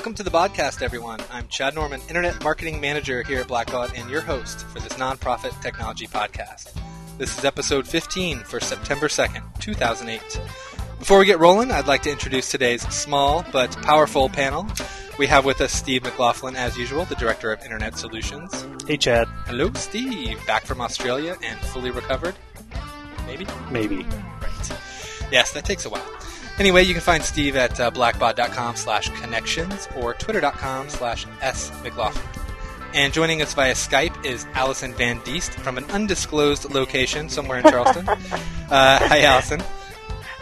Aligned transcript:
Welcome 0.00 0.14
to 0.14 0.22
the 0.22 0.30
Baudcast, 0.30 0.80
everyone. 0.80 1.20
I'm 1.30 1.46
Chad 1.48 1.74
Norman, 1.74 2.00
Internet 2.08 2.42
Marketing 2.42 2.80
Manager 2.80 3.22
here 3.22 3.40
at 3.40 3.48
Blackbaud, 3.48 3.92
and 4.00 4.08
your 4.08 4.22
host 4.22 4.66
for 4.68 4.80
this 4.80 4.94
nonprofit 4.94 5.60
technology 5.60 6.06
podcast. 6.06 6.72
This 7.18 7.36
is 7.36 7.44
episode 7.44 7.86
15 7.86 8.38
for 8.38 8.60
September 8.60 9.08
2nd, 9.08 9.60
2008. 9.60 10.40
Before 10.98 11.18
we 11.18 11.26
get 11.26 11.38
rolling, 11.38 11.70
I'd 11.70 11.86
like 11.86 12.00
to 12.04 12.10
introduce 12.10 12.50
today's 12.50 12.80
small 12.88 13.44
but 13.52 13.76
powerful 13.82 14.30
panel. 14.30 14.66
We 15.18 15.26
have 15.26 15.44
with 15.44 15.60
us 15.60 15.70
Steve 15.70 16.04
McLaughlin, 16.04 16.56
as 16.56 16.78
usual, 16.78 17.04
the 17.04 17.14
Director 17.16 17.52
of 17.52 17.62
Internet 17.62 17.98
Solutions. 17.98 18.66
Hey, 18.86 18.96
Chad. 18.96 19.28
Hello, 19.44 19.70
Steve. 19.74 20.38
Back 20.46 20.64
from 20.64 20.80
Australia 20.80 21.36
and 21.42 21.60
fully 21.60 21.90
recovered? 21.90 22.36
Maybe? 23.26 23.46
Maybe. 23.70 23.96
Right. 24.40 24.72
Yes, 25.30 25.52
that 25.52 25.66
takes 25.66 25.84
a 25.84 25.90
while. 25.90 26.08
Anyway, 26.60 26.82
you 26.84 26.92
can 26.92 27.00
find 27.00 27.24
Steve 27.24 27.56
at 27.56 27.80
uh, 27.80 27.90
blackbaud.com 27.90 28.76
slash 28.76 29.08
connections 29.18 29.88
or 29.96 30.12
twitter.com 30.12 30.90
slash 30.90 31.26
s 31.40 31.70
smclaughlin. 31.70 32.22
And 32.92 33.14
joining 33.14 33.40
us 33.40 33.54
via 33.54 33.72
Skype 33.72 34.26
is 34.26 34.46
Allison 34.52 34.92
Van 34.92 35.20
Diest 35.20 35.52
from 35.52 35.78
an 35.78 35.84
undisclosed 35.90 36.70
location 36.70 37.30
somewhere 37.30 37.60
in 37.60 37.64
Charleston. 37.64 38.06
uh, 38.08 38.18
hi, 38.68 39.22
Allison. 39.22 39.62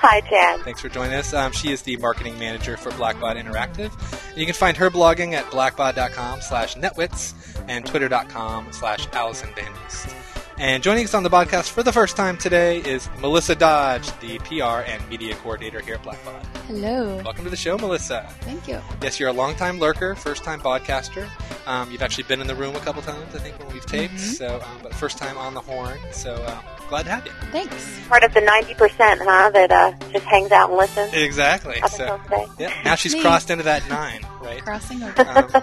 Hi, 0.01 0.21
Chad. 0.23 0.61
Thanks 0.63 0.81
for 0.81 0.89
joining 0.89 1.15
us. 1.15 1.33
Um, 1.33 1.53
she 1.53 1.71
is 1.71 1.83
the 1.83 1.97
marketing 1.99 2.37
manager 2.37 2.77
for 2.77 2.91
Blackbaud 2.91 3.41
Interactive. 3.41 3.93
You 4.37 4.45
can 4.45 4.55
find 4.55 4.77
her 4.77 4.91
blogging 4.91 5.35
at 5.35 5.45
blackbaud.com 5.47 6.41
slash 6.41 6.75
netwits 6.75 7.33
and 7.69 7.87
twitter.com 7.87 8.73
slash 8.73 9.07
Allison 9.13 9.51
Van 9.55 9.73
Diest. 9.73 10.38
And 10.61 10.83
joining 10.83 11.05
us 11.05 11.15
on 11.15 11.23
the 11.23 11.31
Baudcast 11.31 11.69
for 11.71 11.85
the 11.85 11.93
first 11.93 12.17
time 12.17 12.37
today 12.37 12.79
is 12.81 13.09
Melissa 13.21 13.55
Dodge, 13.55 14.11
the 14.19 14.39
PR 14.41 14.83
and 14.91 15.09
media 15.09 15.37
coordinator 15.37 15.79
here 15.81 15.95
at 15.95 16.03
Blackbaud. 16.03 16.45
Hello. 16.67 17.23
Welcome 17.25 17.45
to 17.45 17.51
the 17.51 17.57
show, 17.57 17.79
Melissa. 17.79 18.27
Thank 18.41 18.67
you. 18.67 18.81
Yes, 19.01 19.21
you're 19.21 19.29
a 19.29 19.33
longtime 19.33 19.79
lurker, 19.79 20.17
first 20.17 20.43
time 20.43 20.59
podcaster. 20.61 21.29
Um, 21.69 21.93
you've 21.93 22.03
actually 22.03 22.25
been 22.25 22.41
in 22.41 22.49
the 22.49 22.57
room 22.57 22.75
a 22.75 22.81
couple 22.81 23.03
times, 23.03 23.37
I 23.37 23.39
think, 23.39 23.57
when 23.61 23.73
we've 23.73 23.87
taped. 23.87 24.15
Mhm. 24.15 24.19
So, 24.37 24.57
um, 24.57 24.81
but 24.83 24.93
first 24.95 25.17
time 25.17 25.39
on 25.39 25.55
the 25.55 25.61
horn. 25.61 25.97
So 26.11 26.35
um, 26.47 26.59
glad 26.89 27.05
to 27.05 27.11
have 27.13 27.25
you. 27.25 27.33
Thanks. 27.53 27.97
Part 28.09 28.25
of 28.25 28.35
the 28.35 28.41
90%, 28.41 29.21
huh, 29.23 29.51
that 29.51 29.71
uh, 29.71 29.93
just 30.13 30.25
hangs 30.25 30.51
out 30.51 30.71
and 30.71 30.79
listens 30.79 31.15
Exactly. 31.15 31.81
up 31.81 31.91
So, 31.91 32.15
until 32.15 32.19
today. 32.25 32.47
yeah, 32.59 32.73
now 32.85 32.97
she's 32.97 33.15
crossed 33.15 33.51
into 33.51 33.63
that 33.63 33.89
nine, 33.89 34.27
right? 34.41 34.61
Crossing 34.65 35.05
over. 35.05 35.23
Um, 35.23 35.63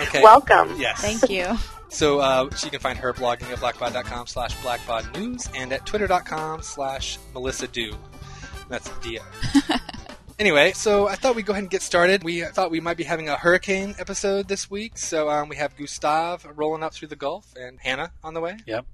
okay. 0.00 0.22
Welcome. 0.24 0.74
Yes. 0.76 1.00
Thank 1.00 1.30
you. 1.30 1.56
So, 1.94 2.18
uh, 2.18 2.50
so 2.50 2.66
you 2.66 2.72
can 2.72 2.80
find 2.80 2.98
her 2.98 3.12
blogging 3.12 3.52
at 3.52 3.58
blackbaud.com 3.58 4.26
slash 4.26 4.56
blackbaudnews 4.56 5.48
and 5.54 5.72
at 5.72 5.86
twitter.com 5.86 6.60
slash 6.60 7.18
Melissa 7.32 7.68
Do. 7.68 7.94
That's 8.68 8.90
Dio. 8.98 9.22
anyway, 10.40 10.72
so 10.72 11.06
I 11.06 11.14
thought 11.14 11.36
we'd 11.36 11.46
go 11.46 11.52
ahead 11.52 11.62
and 11.62 11.70
get 11.70 11.82
started. 11.82 12.24
We 12.24 12.42
thought 12.42 12.72
we 12.72 12.80
might 12.80 12.96
be 12.96 13.04
having 13.04 13.28
a 13.28 13.36
hurricane 13.36 13.94
episode 14.00 14.48
this 14.48 14.68
week. 14.68 14.98
So 14.98 15.30
um, 15.30 15.48
we 15.48 15.54
have 15.54 15.76
Gustav 15.76 16.44
rolling 16.56 16.82
up 16.82 16.94
through 16.94 17.08
the 17.08 17.16
Gulf 17.16 17.54
and 17.54 17.78
Hannah 17.78 18.10
on 18.24 18.34
the 18.34 18.40
way. 18.40 18.56
Yep. 18.66 18.86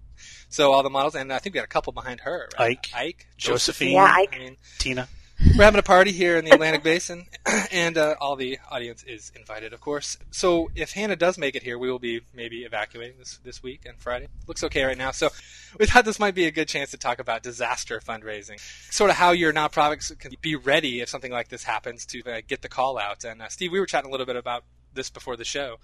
So 0.50 0.70
all 0.70 0.82
the 0.82 0.90
models, 0.90 1.14
and 1.14 1.32
I 1.32 1.38
think 1.38 1.54
we 1.54 1.58
got 1.58 1.64
a 1.64 1.68
couple 1.68 1.94
behind 1.94 2.20
her. 2.20 2.50
Right? 2.58 2.78
Ike. 2.78 2.90
Ike. 2.94 3.26
Josephine. 3.38 3.92
Yeah, 3.92 4.12
Ike. 4.14 4.34
I 4.34 4.38
mean, 4.40 4.56
Tina. 4.78 5.08
We're 5.56 5.64
having 5.64 5.78
a 5.78 5.83
party 5.83 6.12
here 6.12 6.36
in 6.36 6.44
the 6.44 6.50
Atlantic 6.50 6.83
Basin, 6.83 7.27
and 7.72 7.96
uh, 7.96 8.14
all 8.20 8.36
the 8.36 8.58
audience 8.70 9.02
is 9.05 9.33
invited, 9.34 9.72
of 9.72 9.80
course. 9.80 10.19
So 10.30 10.70
if 10.74 10.92
Hannah 10.92 11.16
does 11.16 11.38
make 11.38 11.55
it 11.55 11.62
here, 11.62 11.78
we 11.78 11.91
will 11.91 11.98
be 11.98 12.20
maybe 12.34 12.64
evacuating 12.64 13.19
this 13.19 13.38
this 13.42 13.62
week 13.62 13.82
and 13.86 13.98
Friday. 13.98 14.28
Looks 14.47 14.62
okay 14.64 14.84
right 14.84 14.98
now. 14.98 15.10
So 15.10 15.30
we 15.78 15.86
thought 15.86 16.05
this 16.05 16.19
might 16.19 16.34
be 16.34 16.47
a 16.47 16.50
good 16.50 16.69
chance 16.69 16.91
to 16.91 16.97
talk 16.97 17.19
about 17.19 17.42
disaster 17.42 18.00
fundraising, 18.00 18.60
sort 18.92 19.10
of 19.10 19.16
how 19.16 19.30
your 19.30 19.52
nonprofits 19.52 20.16
can 20.19 20.32
be 20.41 20.56
ready 20.56 21.00
if 21.00 21.09
something 21.09 21.32
like 21.32 21.48
this 21.48 21.64
happens 21.64 22.04
to 22.06 22.22
uh, 22.25 22.41
get 22.47 22.62
the 22.62 22.69
call 22.69 22.98
out. 22.98 23.25
And 23.25 23.43
uh, 23.43 23.48
Steve, 23.48 23.72
we 23.72 23.81
were 23.81 23.87
chatting 23.87 24.09
a 24.09 24.10
little 24.10 24.26
bit 24.26 24.37
about 24.37 24.64
this 24.94 25.10
before 25.10 25.36
the 25.36 25.44
show 25.44 25.76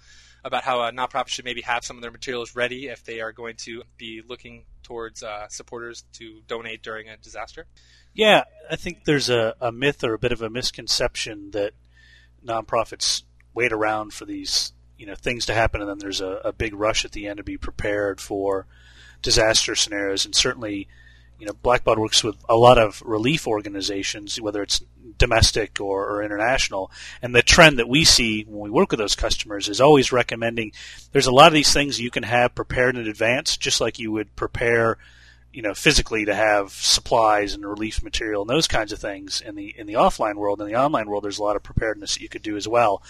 about 0.43 0.63
how 0.63 0.81
a 0.83 0.91
nonprofit 0.91 1.27
should 1.27 1.45
maybe 1.45 1.61
have 1.61 1.83
some 1.83 1.97
of 1.97 2.01
their 2.01 2.11
materials 2.11 2.55
ready 2.55 2.87
if 2.87 3.03
they 3.03 3.21
are 3.21 3.31
going 3.31 3.55
to 3.55 3.83
be 3.97 4.21
looking 4.27 4.63
towards 4.83 5.23
uh, 5.23 5.47
supporters 5.49 6.03
to 6.13 6.41
donate 6.47 6.81
during 6.81 7.09
a 7.09 7.17
disaster. 7.17 7.65
Yeah, 8.13 8.43
I 8.69 8.75
think 8.75 9.03
there's 9.05 9.29
a, 9.29 9.55
a 9.59 9.71
myth 9.71 10.03
or 10.03 10.13
a 10.13 10.19
bit 10.19 10.31
of 10.31 10.41
a 10.41 10.49
misconception 10.49 11.51
that 11.51 11.73
nonprofits 12.45 13.23
wait 13.53 13.73
around 13.73 14.13
for 14.13 14.25
these 14.25 14.73
you 14.97 15.05
know 15.05 15.15
things 15.15 15.45
to 15.45 15.53
happen 15.53 15.81
and 15.81 15.89
then 15.89 15.97
there's 15.99 16.21
a, 16.21 16.41
a 16.45 16.51
big 16.51 16.73
rush 16.73 17.05
at 17.05 17.11
the 17.11 17.27
end 17.27 17.37
to 17.37 17.43
be 17.43 17.57
prepared 17.57 18.21
for 18.21 18.67
disaster 19.21 19.75
scenarios 19.75 20.25
and 20.25 20.35
certainly 20.35 20.87
you 21.39 21.45
know 21.45 21.53
Blackbaud 21.53 21.97
works 21.97 22.23
with 22.23 22.35
a 22.49 22.55
lot 22.55 22.77
of 22.77 23.01
relief 23.05 23.47
organizations 23.47 24.39
whether 24.41 24.61
it's 24.61 24.81
domestic 25.17 25.79
or, 25.79 26.07
or 26.07 26.23
international. 26.23 26.91
And 27.21 27.33
the 27.33 27.41
trend 27.41 27.79
that 27.79 27.89
we 27.89 28.03
see 28.03 28.43
when 28.43 28.61
we 28.61 28.69
work 28.69 28.91
with 28.91 28.99
those 28.99 29.15
customers 29.15 29.69
is 29.69 29.81
always 29.81 30.11
recommending 30.11 30.71
there's 31.11 31.27
a 31.27 31.31
lot 31.31 31.47
of 31.47 31.53
these 31.53 31.73
things 31.73 31.99
you 31.99 32.11
can 32.11 32.23
have 32.23 32.55
prepared 32.55 32.97
in 32.97 33.07
advance 33.07 33.57
just 33.57 33.81
like 33.81 33.99
you 33.99 34.11
would 34.11 34.35
prepare 34.35 34.97
you 35.53 35.61
know 35.61 35.73
physically 35.73 36.25
to 36.25 36.35
have 36.35 36.71
supplies 36.71 37.53
and 37.53 37.65
relief 37.65 38.03
material 38.03 38.41
and 38.41 38.49
those 38.49 38.67
kinds 38.67 38.91
of 38.91 38.99
things 38.99 39.41
in 39.41 39.55
the 39.55 39.73
in 39.77 39.87
the 39.87 39.93
offline 39.93 40.35
world. 40.35 40.61
In 40.61 40.67
the 40.67 40.75
online 40.75 41.09
world 41.09 41.23
there's 41.23 41.39
a 41.39 41.43
lot 41.43 41.55
of 41.55 41.63
preparedness 41.63 42.15
that 42.15 42.21
you 42.21 42.29
could 42.29 42.43
do 42.43 42.57
as 42.57 42.67
well. 42.67 43.01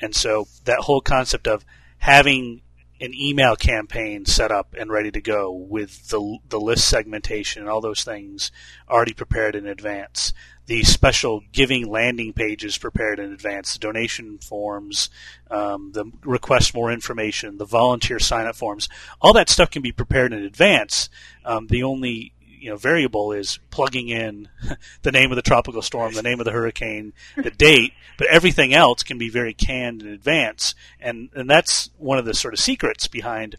And 0.00 0.14
so 0.14 0.46
that 0.64 0.80
whole 0.80 1.00
concept 1.00 1.46
of 1.46 1.64
having 1.98 2.60
an 3.04 3.14
email 3.14 3.54
campaign 3.56 4.24
set 4.24 4.50
up 4.50 4.74
and 4.78 4.90
ready 4.90 5.10
to 5.10 5.20
go 5.20 5.52
with 5.52 6.08
the 6.08 6.38
the 6.48 6.60
list 6.60 6.88
segmentation 6.88 7.62
and 7.62 7.70
all 7.70 7.80
those 7.80 8.04
things 8.04 8.50
already 8.88 9.12
prepared 9.12 9.54
in 9.54 9.66
advance 9.66 10.32
the 10.66 10.82
special 10.82 11.42
giving 11.52 11.90
landing 11.90 12.32
pages 12.32 12.78
prepared 12.78 13.18
in 13.18 13.32
advance, 13.32 13.74
the 13.74 13.78
donation 13.78 14.38
forms, 14.38 15.10
um, 15.50 15.92
the 15.92 16.10
request 16.24 16.74
more 16.74 16.90
information, 16.90 17.58
the 17.58 17.66
volunteer 17.66 18.18
sign 18.18 18.46
up 18.46 18.56
forms, 18.56 18.88
all 19.20 19.32
that 19.34 19.50
stuff 19.50 19.70
can 19.70 19.82
be 19.82 19.92
prepared 19.92 20.32
in 20.32 20.42
advance. 20.42 21.10
Um, 21.44 21.66
the 21.66 21.82
only 21.82 22.32
you 22.64 22.70
know 22.70 22.76
variable 22.76 23.32
is 23.32 23.58
plugging 23.70 24.08
in 24.08 24.48
the 25.02 25.12
name 25.12 25.30
of 25.30 25.36
the 25.36 25.42
tropical 25.42 25.82
storm, 25.82 26.14
the 26.14 26.22
name 26.22 26.40
of 26.40 26.46
the 26.46 26.52
hurricane, 26.52 27.12
the 27.36 27.50
date, 27.50 27.92
but 28.16 28.26
everything 28.28 28.72
else 28.72 29.02
can 29.02 29.18
be 29.18 29.28
very 29.28 29.52
canned 29.52 30.00
in 30.00 30.08
advance, 30.08 30.74
and 30.98 31.28
and 31.34 31.48
that's 31.48 31.90
one 31.98 32.18
of 32.18 32.24
the 32.24 32.32
sort 32.32 32.54
of 32.54 32.60
secrets 32.60 33.06
behind 33.06 33.56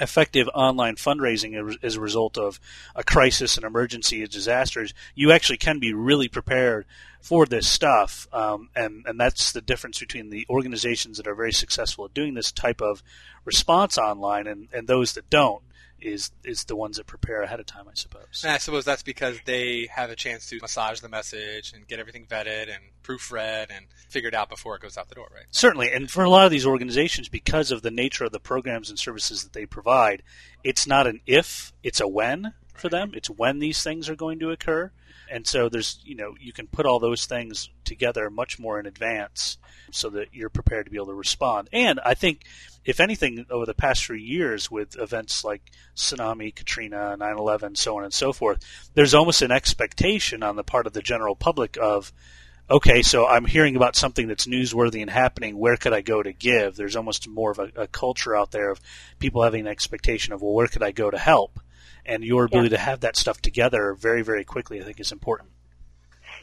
effective 0.00 0.48
online 0.54 0.96
fundraising 0.96 1.76
as 1.82 1.96
a 1.96 2.00
result 2.00 2.36
of 2.36 2.60
a 2.94 3.04
crisis, 3.04 3.56
an 3.56 3.64
emergency, 3.64 4.22
a 4.22 4.28
disasters, 4.28 4.92
you 5.14 5.32
actually 5.32 5.56
can 5.56 5.78
be 5.78 5.94
really 5.94 6.28
prepared 6.28 6.84
for 7.20 7.46
this 7.46 7.66
stuff. 7.66 8.28
Um, 8.32 8.68
and, 8.76 9.04
and 9.06 9.18
that's 9.18 9.52
the 9.52 9.62
difference 9.62 9.98
between 9.98 10.28
the 10.28 10.46
organizations 10.50 11.16
that 11.16 11.26
are 11.26 11.34
very 11.34 11.52
successful 11.52 12.04
at 12.04 12.12
doing 12.12 12.34
this 12.34 12.52
type 12.52 12.82
of 12.82 13.02
response 13.44 13.96
online 13.96 14.46
and, 14.46 14.68
and 14.72 14.86
those 14.86 15.14
that 15.14 15.30
don't. 15.30 15.62
Is 16.06 16.30
is 16.44 16.64
the 16.64 16.76
ones 16.76 16.96
that 16.98 17.06
prepare 17.06 17.42
ahead 17.42 17.58
of 17.58 17.66
time, 17.66 17.86
I 17.88 17.94
suppose. 17.94 18.42
And 18.44 18.52
I 18.52 18.58
suppose 18.58 18.84
that's 18.84 19.02
because 19.02 19.38
they 19.44 19.88
have 19.90 20.08
a 20.10 20.16
chance 20.16 20.48
to 20.50 20.58
massage 20.60 21.00
the 21.00 21.08
message 21.08 21.72
and 21.74 21.86
get 21.86 21.98
everything 21.98 22.26
vetted 22.26 22.68
and 22.68 22.84
proofread 23.02 23.66
and 23.70 23.86
figured 24.08 24.34
out 24.34 24.48
before 24.48 24.76
it 24.76 24.82
goes 24.82 24.96
out 24.96 25.08
the 25.08 25.16
door, 25.16 25.28
right? 25.34 25.46
Certainly, 25.50 25.92
and 25.92 26.10
for 26.10 26.22
a 26.22 26.30
lot 26.30 26.44
of 26.44 26.52
these 26.52 26.66
organizations, 26.66 27.28
because 27.28 27.72
of 27.72 27.82
the 27.82 27.90
nature 27.90 28.24
of 28.24 28.32
the 28.32 28.40
programs 28.40 28.88
and 28.88 28.98
services 28.98 29.42
that 29.42 29.52
they 29.52 29.66
provide, 29.66 30.22
it's 30.62 30.86
not 30.86 31.06
an 31.06 31.20
if, 31.26 31.72
it's 31.82 32.00
a 32.00 32.06
when 32.08 32.54
for 32.74 32.88
them. 32.88 33.12
It's 33.14 33.30
when 33.30 33.58
these 33.58 33.82
things 33.82 34.08
are 34.08 34.16
going 34.16 34.38
to 34.38 34.50
occur. 34.50 34.92
And 35.30 35.46
so 35.46 35.68
there's, 35.68 36.00
you 36.04 36.14
know, 36.14 36.34
you 36.40 36.52
can 36.52 36.66
put 36.66 36.86
all 36.86 36.98
those 36.98 37.26
things 37.26 37.70
together 37.84 38.30
much 38.30 38.58
more 38.58 38.78
in 38.78 38.86
advance 38.86 39.58
so 39.90 40.10
that 40.10 40.28
you're 40.32 40.50
prepared 40.50 40.86
to 40.86 40.90
be 40.90 40.98
able 40.98 41.06
to 41.06 41.14
respond. 41.14 41.68
And 41.72 42.00
I 42.04 42.14
think, 42.14 42.44
if 42.84 43.00
anything, 43.00 43.46
over 43.50 43.66
the 43.66 43.74
past 43.74 44.04
few 44.04 44.16
years 44.16 44.70
with 44.70 44.98
events 44.98 45.44
like 45.44 45.62
tsunami, 45.96 46.54
Katrina, 46.54 47.16
9 47.16 47.38
11, 47.38 47.76
so 47.76 47.96
on 47.96 48.04
and 48.04 48.14
so 48.14 48.32
forth, 48.32 48.64
there's 48.94 49.14
almost 49.14 49.42
an 49.42 49.52
expectation 49.52 50.42
on 50.42 50.56
the 50.56 50.64
part 50.64 50.86
of 50.86 50.92
the 50.92 51.02
general 51.02 51.34
public 51.34 51.76
of, 51.80 52.12
okay, 52.70 53.02
so 53.02 53.26
I'm 53.26 53.44
hearing 53.44 53.76
about 53.76 53.96
something 53.96 54.28
that's 54.28 54.46
newsworthy 54.46 55.00
and 55.00 55.10
happening. 55.10 55.58
Where 55.58 55.76
could 55.76 55.92
I 55.92 56.00
go 56.00 56.22
to 56.22 56.32
give? 56.32 56.76
There's 56.76 56.96
almost 56.96 57.28
more 57.28 57.50
of 57.50 57.58
a, 57.58 57.70
a 57.76 57.86
culture 57.86 58.36
out 58.36 58.50
there 58.50 58.70
of 58.70 58.80
people 59.18 59.42
having 59.42 59.62
an 59.62 59.72
expectation 59.72 60.32
of, 60.32 60.42
well, 60.42 60.52
where 60.52 60.68
could 60.68 60.82
I 60.82 60.92
go 60.92 61.10
to 61.10 61.18
help? 61.18 61.60
And 62.06 62.24
your 62.24 62.44
ability 62.44 62.70
to 62.70 62.78
have 62.78 63.00
that 63.00 63.16
stuff 63.16 63.42
together 63.42 63.92
very, 63.94 64.22
very 64.22 64.44
quickly, 64.44 64.80
I 64.80 64.84
think, 64.84 65.00
is 65.00 65.10
important. 65.10 65.50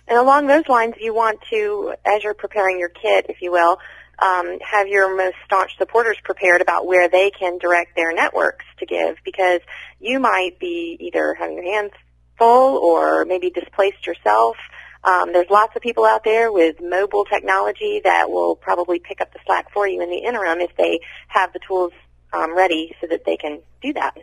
And 0.07 0.17
along 0.17 0.47
those 0.47 0.67
lines, 0.67 0.95
you 0.99 1.13
want 1.13 1.39
to, 1.49 1.95
as 2.05 2.23
you're 2.23 2.33
preparing 2.33 2.79
your 2.79 2.89
kit, 2.89 3.27
if 3.29 3.41
you 3.41 3.51
will, 3.51 3.77
um, 4.19 4.59
have 4.59 4.87
your 4.87 5.15
most 5.15 5.35
staunch 5.45 5.77
supporters 5.77 6.17
prepared 6.23 6.61
about 6.61 6.85
where 6.85 7.07
they 7.07 7.31
can 7.31 7.57
direct 7.57 7.95
their 7.95 8.13
networks 8.13 8.65
to 8.79 8.85
give 8.85 9.17
because 9.23 9.61
you 9.99 10.19
might 10.19 10.59
be 10.59 10.97
either 10.99 11.33
having 11.33 11.55
your 11.55 11.65
hands 11.65 11.91
full 12.37 12.77
or 12.77 13.25
maybe 13.25 13.49
displaced 13.49 14.05
yourself. 14.05 14.57
Um, 15.03 15.33
there's 15.33 15.49
lots 15.49 15.75
of 15.75 15.81
people 15.81 16.05
out 16.05 16.23
there 16.23 16.51
with 16.51 16.81
mobile 16.81 17.25
technology 17.25 18.01
that 18.03 18.29
will 18.29 18.55
probably 18.55 18.99
pick 18.99 19.19
up 19.19 19.33
the 19.33 19.39
slack 19.45 19.71
for 19.71 19.87
you 19.87 20.01
in 20.01 20.09
the 20.09 20.17
interim 20.17 20.61
if 20.61 20.75
they 20.77 20.99
have 21.27 21.51
the 21.53 21.59
tools 21.67 21.91
um, 22.31 22.55
ready 22.55 22.95
so 23.01 23.07
that 23.07 23.25
they 23.25 23.37
can 23.37 23.61
do 23.81 23.93
that. 23.93 24.15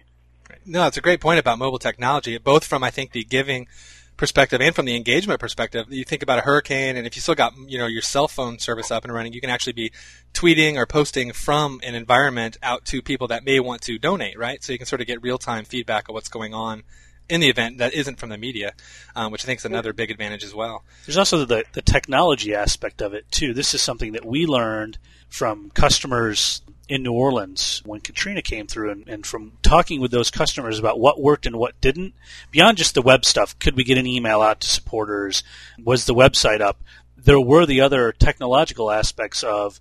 No, 0.66 0.86
it's 0.86 0.96
a 0.96 1.00
great 1.00 1.20
point 1.20 1.38
about 1.38 1.58
mobile 1.58 1.78
technology, 1.78 2.36
both 2.38 2.64
from 2.64 2.84
I 2.84 2.90
think 2.90 3.12
the 3.12 3.24
giving 3.24 3.68
perspective 4.16 4.60
and 4.60 4.74
from 4.74 4.84
the 4.84 4.94
engagement 4.94 5.40
perspective, 5.40 5.86
you 5.88 6.04
think 6.04 6.22
about 6.22 6.38
a 6.38 6.42
hurricane, 6.42 6.98
and 6.98 7.06
if 7.06 7.16
you 7.16 7.22
still 7.22 7.34
got 7.34 7.54
you 7.66 7.78
know 7.78 7.86
your 7.86 8.02
cell 8.02 8.28
phone 8.28 8.58
service 8.58 8.90
up 8.90 9.02
and 9.04 9.12
running, 9.12 9.32
you 9.32 9.40
can 9.40 9.50
actually 9.50 9.72
be 9.72 9.90
tweeting 10.34 10.76
or 10.76 10.84
posting 10.86 11.32
from 11.32 11.80
an 11.82 11.94
environment 11.94 12.58
out 12.62 12.84
to 12.84 13.00
people 13.00 13.28
that 13.28 13.44
may 13.44 13.58
want 13.60 13.80
to 13.82 13.98
donate, 13.98 14.38
right? 14.38 14.62
So 14.62 14.72
you 14.72 14.78
can 14.78 14.86
sort 14.86 15.00
of 15.00 15.06
get 15.06 15.22
real 15.22 15.38
time 15.38 15.64
feedback 15.64 16.08
of 16.08 16.14
what's 16.14 16.28
going 16.28 16.52
on 16.52 16.82
in 17.30 17.40
the 17.40 17.48
event 17.48 17.78
that 17.78 17.94
isn't 17.94 18.18
from 18.18 18.28
the 18.28 18.36
media, 18.36 18.72
um, 19.16 19.32
which 19.32 19.44
I 19.44 19.46
think 19.46 19.60
is 19.60 19.64
another 19.64 19.92
big 19.92 20.10
advantage 20.10 20.44
as 20.44 20.54
well. 20.54 20.84
There's 21.06 21.16
also 21.16 21.44
the, 21.44 21.64
the 21.72 21.80
technology 21.80 22.54
aspect 22.54 23.00
of 23.00 23.14
it 23.14 23.30
too. 23.30 23.54
This 23.54 23.72
is 23.72 23.80
something 23.80 24.12
that 24.12 24.24
we 24.24 24.46
learned 24.46 24.98
from 25.28 25.70
customers 25.70 26.60
in 26.90 27.04
New 27.04 27.12
Orleans 27.12 27.80
when 27.86 28.00
Katrina 28.00 28.42
came 28.42 28.66
through, 28.66 28.90
and, 28.90 29.08
and, 29.08 29.24
from 29.24 29.52
talking 29.62 30.00
with 30.00 30.10
those 30.10 30.28
customers 30.28 30.76
about 30.76 30.98
what 30.98 31.22
worked 31.22 31.46
and 31.46 31.54
what 31.54 31.80
didn't, 31.80 32.14
beyond 32.50 32.78
just 32.78 32.94
the 32.94 33.00
web 33.00 33.24
stuff, 33.24 33.56
could 33.60 33.76
we 33.76 33.84
get 33.84 33.96
an 33.96 34.08
email 34.08 34.42
out 34.42 34.60
to 34.60 34.66
supporters? 34.66 35.44
Was 35.82 36.04
the 36.04 36.14
website 36.14 36.60
up? 36.60 36.82
There 37.16 37.40
were 37.40 37.64
the 37.64 37.82
other 37.82 38.10
technological 38.10 38.90
aspects 38.90 39.44
of, 39.44 39.80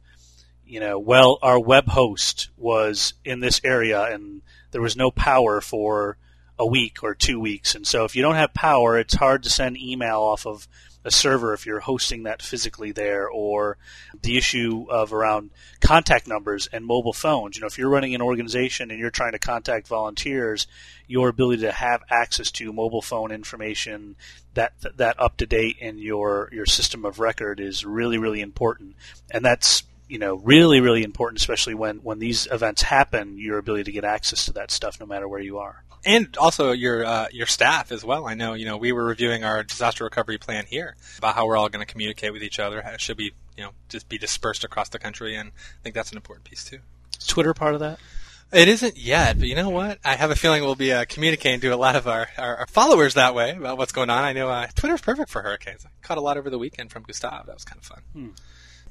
you 0.67 0.79
know, 0.79 0.99
well, 0.99 1.39
our 1.41 1.59
web 1.59 1.87
host 1.87 2.49
was 2.57 3.15
in 3.25 3.39
this 3.39 3.59
area 3.63 4.03
and 4.03 4.43
there 4.69 4.81
was 4.81 4.95
no 4.95 5.09
power 5.09 5.61
for 5.61 6.15
a 6.59 6.67
week 6.67 7.01
or 7.01 7.15
two 7.15 7.39
weeks. 7.39 7.73
And 7.73 7.87
so 7.87 8.03
if 8.03 8.15
you 8.15 8.21
don't 8.21 8.35
have 8.35 8.53
power, 8.53 8.99
it's 8.99 9.15
hard 9.15 9.43
to 9.43 9.49
send 9.49 9.77
email 9.77 10.19
off 10.19 10.45
of 10.45 10.67
a 11.05 11.11
server 11.11 11.53
if 11.53 11.65
you're 11.65 11.79
hosting 11.79 12.23
that 12.23 12.41
physically 12.41 12.91
there, 12.91 13.27
or 13.29 13.77
the 14.21 14.37
issue 14.37 14.85
of 14.89 15.13
around 15.13 15.49
contact 15.79 16.27
numbers 16.27 16.67
and 16.73 16.85
mobile 16.85 17.13
phones. 17.13 17.55
You 17.55 17.61
know, 17.61 17.67
if 17.67 17.77
you're 17.77 17.89
running 17.89 18.13
an 18.15 18.21
organization 18.21 18.91
and 18.91 18.99
you're 18.99 19.09
trying 19.09 19.31
to 19.31 19.39
contact 19.39 19.87
volunteers, 19.87 20.67
your 21.07 21.29
ability 21.29 21.61
to 21.61 21.71
have 21.71 22.03
access 22.09 22.51
to 22.51 22.73
mobile 22.73 23.01
phone 23.01 23.31
information 23.31 24.17
that 24.55 24.73
that 24.97 25.17
up 25.19 25.37
to 25.37 25.45
date 25.45 25.77
in 25.79 25.99
your 25.99 26.49
your 26.51 26.65
system 26.65 27.05
of 27.05 27.19
record 27.19 27.61
is 27.61 27.85
really 27.85 28.17
really 28.17 28.41
important, 28.41 28.95
and 29.31 29.45
that's 29.45 29.83
you 30.09 30.19
know 30.19 30.35
really 30.35 30.81
really 30.81 31.03
important, 31.03 31.39
especially 31.39 31.75
when 31.75 31.97
when 31.97 32.19
these 32.19 32.47
events 32.51 32.81
happen. 32.81 33.37
Your 33.37 33.57
ability 33.57 33.85
to 33.85 33.91
get 33.91 34.03
access 34.03 34.45
to 34.45 34.53
that 34.53 34.71
stuff, 34.71 34.99
no 34.99 35.05
matter 35.05 35.27
where 35.27 35.39
you 35.39 35.59
are 35.59 35.83
and 36.05 36.35
also 36.37 36.71
your 36.71 37.05
uh, 37.05 37.27
your 37.31 37.47
staff 37.47 37.91
as 37.91 38.03
well. 38.03 38.27
I 38.27 38.33
know 38.33 38.53
you 38.53 38.65
know 38.65 38.77
we 38.77 38.91
were 38.91 39.03
reviewing 39.03 39.43
our 39.43 39.63
disaster 39.63 40.03
recovery 40.03 40.37
plan 40.37 40.65
here 40.65 40.95
about 41.17 41.35
how 41.35 41.45
we're 41.45 41.57
all 41.57 41.69
going 41.69 41.85
to 41.85 41.91
communicate 41.91 42.33
with 42.33 42.43
each 42.43 42.59
other. 42.59 42.79
It 42.79 43.01
should 43.01 43.17
be 43.17 43.33
you 43.57 43.63
know 43.63 43.71
just 43.89 44.09
be 44.09 44.17
dispersed 44.17 44.63
across 44.63 44.89
the 44.89 44.99
country, 44.99 45.35
and 45.35 45.49
I 45.49 45.83
think 45.83 45.95
that's 45.95 46.11
an 46.11 46.17
important 46.17 46.45
piece 46.45 46.63
too. 46.63 46.79
Is 47.17 47.27
Twitter 47.27 47.53
part 47.53 47.73
of 47.73 47.79
that? 47.81 47.99
It 48.51 48.67
isn't 48.67 48.97
yet, 48.97 49.37
but 49.37 49.47
you 49.47 49.53
know 49.53 49.69
what? 49.69 49.99
I 50.03 50.15
have 50.15 50.31
a 50.31 50.35
feeling 50.35 50.63
we'll 50.63 50.73
be 50.73 50.91
uh, 50.91 51.05
communicating 51.07 51.59
to 51.59 51.67
a 51.67 51.77
lot 51.77 51.95
of 51.95 52.07
our, 52.07 52.29
our, 52.35 52.57
our, 52.57 52.65
followers 52.65 53.13
that 53.13 53.35
way 53.35 53.51
about 53.51 53.77
what's 53.77 53.91
going 53.91 54.09
on. 54.09 54.23
I 54.23 54.33
know 54.33 54.49
uh, 54.49 54.65
Twitter's 54.73 55.01
perfect 55.01 55.29
for 55.29 55.43
hurricanes. 55.43 55.85
I 55.85 55.89
caught 56.01 56.17
a 56.17 56.21
lot 56.21 56.35
over 56.35 56.49
the 56.49 56.57
weekend 56.57 56.91
from 56.91 57.03
Gustav. 57.03 57.45
That 57.45 57.53
was 57.53 57.63
kind 57.63 57.77
of 57.77 57.85
fun. 57.85 58.01
Hmm 58.13 58.29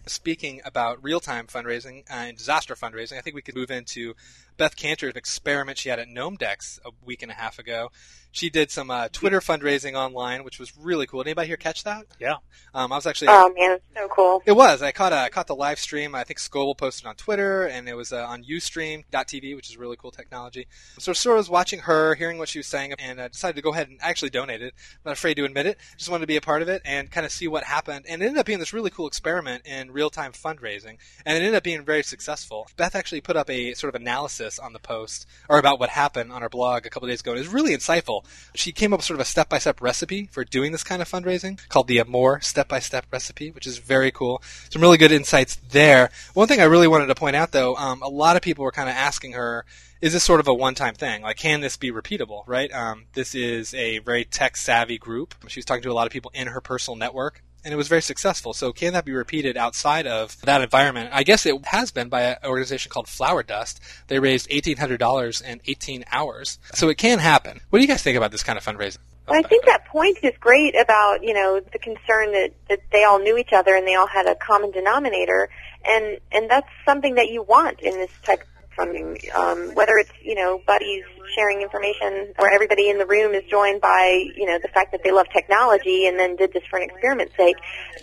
speaking 0.09 0.61
about 0.65 1.03
real 1.03 1.21
time 1.21 1.47
fundraising 1.47 2.05
and 2.09 2.37
disaster 2.37 2.75
fundraising, 2.75 3.19
I 3.19 3.21
think 3.21 3.37
we 3.37 3.43
could 3.43 3.55
move 3.55 3.71
into 3.71 4.15
Beth 4.59 4.77
Kanter's 4.77 5.15
experiment 5.15 5.79
she 5.79 5.89
had 5.89 6.01
at 6.01 6.09
Gnomedex 6.09 6.81
a 6.85 6.91
week 7.05 7.23
and 7.23 7.31
a 7.31 7.35
half 7.35 7.59
ago. 7.59 7.91
She 8.31 8.51
did 8.51 8.71
some 8.71 8.91
uh, 8.91 9.09
Twitter 9.11 9.41
fundraising 9.41 9.95
online, 9.95 10.45
which 10.45 10.59
was 10.59 10.77
really 10.77 11.07
cool. 11.07 11.21
Did 11.21 11.31
anybody 11.31 11.49
here 11.49 11.57
catch 11.57 11.85
that? 11.85 12.05
Yeah. 12.21 12.37
Um, 12.75 12.93
I 12.93 12.97
was 12.97 13.07
actually. 13.07 13.29
Oh 13.31 13.53
man, 13.57 13.73
it's 13.73 13.85
so 13.95 14.07
cool. 14.09 14.43
It 14.45 14.53
was. 14.53 14.83
I 14.83 14.93
caught 14.93 15.13
a, 15.13 15.17
I 15.17 15.29
caught 15.31 15.47
the 15.47 15.55
live 15.55 15.79
stream. 15.79 16.15
I 16.15 16.25
think 16.25 16.39
Scoble 16.39 16.77
posted 16.77 17.07
on 17.07 17.15
Twitter, 17.15 17.67
and 17.67 17.89
it 17.89 17.95
was 17.95 18.13
uh, 18.13 18.27
on 18.27 18.45
UStream.tv, 18.45 19.57
which 19.57 19.71
is 19.71 19.79
really 19.79 19.97
cool 19.97 20.11
technology. 20.11 20.67
So 20.99 21.15
sort 21.15 21.37
of 21.37 21.39
was 21.39 21.51
watching 21.51 21.81
her, 21.81 22.15
hearing 22.17 22.37
what 22.37 22.51
she 22.51 22.59
was 22.59 22.67
saying, 22.67 22.93
and 22.99 23.19
uh, 23.19 23.29
decided 23.29 23.57
to 23.57 23.63
go 23.63 23.73
ahead 23.73 23.89
and 23.89 23.99
actually 24.03 24.31
donate 24.31 24.61
it. 24.61 24.75
I'm 24.77 25.11
not 25.11 25.13
afraid 25.13 25.35
to 25.35 25.45
admit 25.45 25.67
it. 25.67 25.79
Just 25.97 26.11
wanted 26.11 26.23
to 26.23 26.27
be 26.27 26.37
a 26.37 26.43
part 26.43 26.61
of 26.61 26.69
it 26.69 26.83
and 26.85 27.11
kind 27.11 27.25
of 27.25 27.33
see 27.33 27.49
what 27.49 27.65
happened. 27.65 28.05
And 28.09 28.23
it 28.23 28.27
ended 28.27 28.41
up 28.41 28.47
being 28.47 28.59
this 28.59 28.75
really 28.75 28.91
cool 28.91 29.07
experiment 29.07 29.67
in 29.67 29.91
real 29.91 30.11
time 30.11 30.33
fundraising, 30.33 30.99
and 31.25 31.37
it 31.37 31.41
ended 31.41 31.55
up 31.55 31.63
being 31.63 31.85
very 31.85 32.03
successful. 32.03 32.69
Beth 32.77 32.95
actually 32.95 33.23
put 33.23 33.37
up 33.37 33.49
a 33.49 33.73
sort 33.75 33.95
of 33.95 34.01
analysis 34.01 34.48
on 34.57 34.73
the 34.73 34.79
post 34.79 35.27
or 35.49 35.59
about 35.59 35.81
what 35.81 35.91
happened 35.91 36.31
on 36.31 36.45
our 36.45 36.49
blog 36.49 36.87
a 36.87 36.91
couple 36.91 37.09
days 37.09 37.21
ago. 37.21 37.33
And 37.33 37.39
it 37.41 37.43
was 37.43 37.53
really 37.53 37.75
insightful. 37.75 38.25
She 38.55 38.71
came 38.71 38.93
up 38.93 39.01
with 39.01 39.07
sort 39.07 39.17
of 39.17 39.23
a 39.23 39.29
step 39.29 39.49
by 39.49 39.59
step 39.59 39.83
recipe 39.83 40.29
for 40.31 40.45
doing 40.45 40.71
this 40.71 40.85
kind 40.85 41.03
of 41.03 41.11
fundraising 41.11 41.59
called 41.69 41.89
the 41.89 41.99
Amore 41.99 42.41
step 42.41 42.69
by 42.69 42.79
step 42.79 43.07
recipe, 43.11 43.51
which 43.51 43.67
is 43.67 43.79
very 43.79 44.13
cool. 44.13 44.41
Some 44.71 44.81
really 44.81 44.99
good 44.99 45.11
insights 45.11 45.57
there. 45.57 46.11
One 46.35 46.47
thing 46.47 46.61
I 46.61 46.65
really 46.65 46.87
wanted 46.87 47.07
to 47.07 47.17
point 47.17 47.35
out 47.35 47.51
though, 47.51 47.75
um, 47.75 48.01
a 48.01 48.09
lot 48.09 48.37
of 48.37 48.43
people 48.43 48.63
were 48.63 48.71
kind 48.71 48.89
of 48.89 48.95
asking 48.95 49.33
her, 49.33 49.65
is 50.01 50.13
this 50.13 50.23
sort 50.23 50.39
of 50.39 50.47
a 50.47 50.55
one-time 50.55 50.95
thing? 50.95 51.23
Like, 51.23 51.39
can 51.39 51.61
this 51.61 51.77
be 51.77 51.91
repeatable? 51.91 52.45
Right? 52.47 52.73
Um, 52.73 53.07
this 53.15 53.35
is 53.35 53.75
a 53.75 53.99
very 53.99 54.25
tech-savvy 54.25 54.99
group. 54.99 55.35
She 55.49 55.59
was 55.59 55.65
talking 55.65 55.83
to 55.83 55.91
a 55.91 55.93
lot 55.93 56.07
of 56.07 56.13
people 56.13 56.31
in 56.35 56.47
her 56.47 56.61
personal 56.61 56.97
network, 56.97 57.43
and 57.65 57.73
it 57.73 57.77
was 57.77 57.89
very 57.89 58.03
successful. 58.03 58.53
So 58.53 58.73
can 58.73 58.93
that 58.93 59.05
be 59.05 59.13
repeated 59.13 59.57
outside 59.57 60.07
of 60.07 60.41
that 60.43 60.61
environment? 60.63 61.11
I 61.13 61.23
guess 61.23 61.47
it 61.47 61.55
has 61.67 61.91
been 61.91 62.09
by 62.09 62.23
an 62.23 62.37
organization 62.45 62.91
called 62.91 63.09
Flower 63.09 63.43
Dust. 63.43 63.81
They 64.07 64.19
raised 64.19 64.49
$1,800 64.51 65.43
in 65.43 65.61
18 65.67 66.05
hours. 66.11 66.59
So 66.75 66.89
it 66.89 66.99
can 66.99 67.19
happen. 67.19 67.61
What 67.71 67.79
do 67.79 67.83
you 67.83 67.89
guys 67.89 68.03
think 68.03 68.17
about 68.17 68.33
this 68.33 68.43
kind 68.43 68.59
of 68.59 68.65
fundraising? 68.65 68.99
I 69.31 69.43
think 69.43 69.67
that 69.67 69.85
point 69.87 70.19
is 70.23 70.33
great 70.41 70.75
about, 70.75 71.23
you 71.23 71.35
know, 71.35 71.61
the 71.61 71.79
concern 71.79 72.33
that, 72.33 72.53
that 72.69 72.81
they 72.93 73.05
all 73.05 73.19
knew 73.19 73.37
each 73.37 73.53
other 73.53 73.75
and 73.75 73.87
they 73.87 73.95
all 73.95 74.07
had 74.07 74.27
a 74.27 74.35
common 74.35 74.71
denominator. 74.71 75.51
And, 75.85 76.19
and 76.33 76.51
that's 76.51 76.69
something 76.85 77.15
that 77.17 77.29
you 77.29 77.43
want 77.43 77.81
in 77.81 77.93
this 77.95 78.11
type 78.23 78.43
funding, 78.79 79.19
um, 79.35 79.75
whether 79.75 79.99
it's, 79.99 80.13
you 80.23 80.35
know, 80.35 80.63
buddies 80.67 81.05
sharing 81.35 81.61
information 81.61 82.33
or 82.39 82.51
everybody 82.51 82.89
in 82.89 82.99
the 82.99 83.07
room 83.07 83.35
is 83.35 83.45
joined 83.51 83.83
by, 83.83 84.25
you 84.37 84.47
know, 84.47 84.59
the 84.63 84.69
fact 84.69 84.93
that 84.93 85.03
they 85.05 85.11
love 85.11 85.27
technology 85.33 86.07
and 86.07 86.19
then 86.19 86.37
did 86.37 86.53
this 86.53 86.63
for 86.71 86.79
an 86.79 86.89
experiment's 86.89 87.37
sake. 87.37 87.57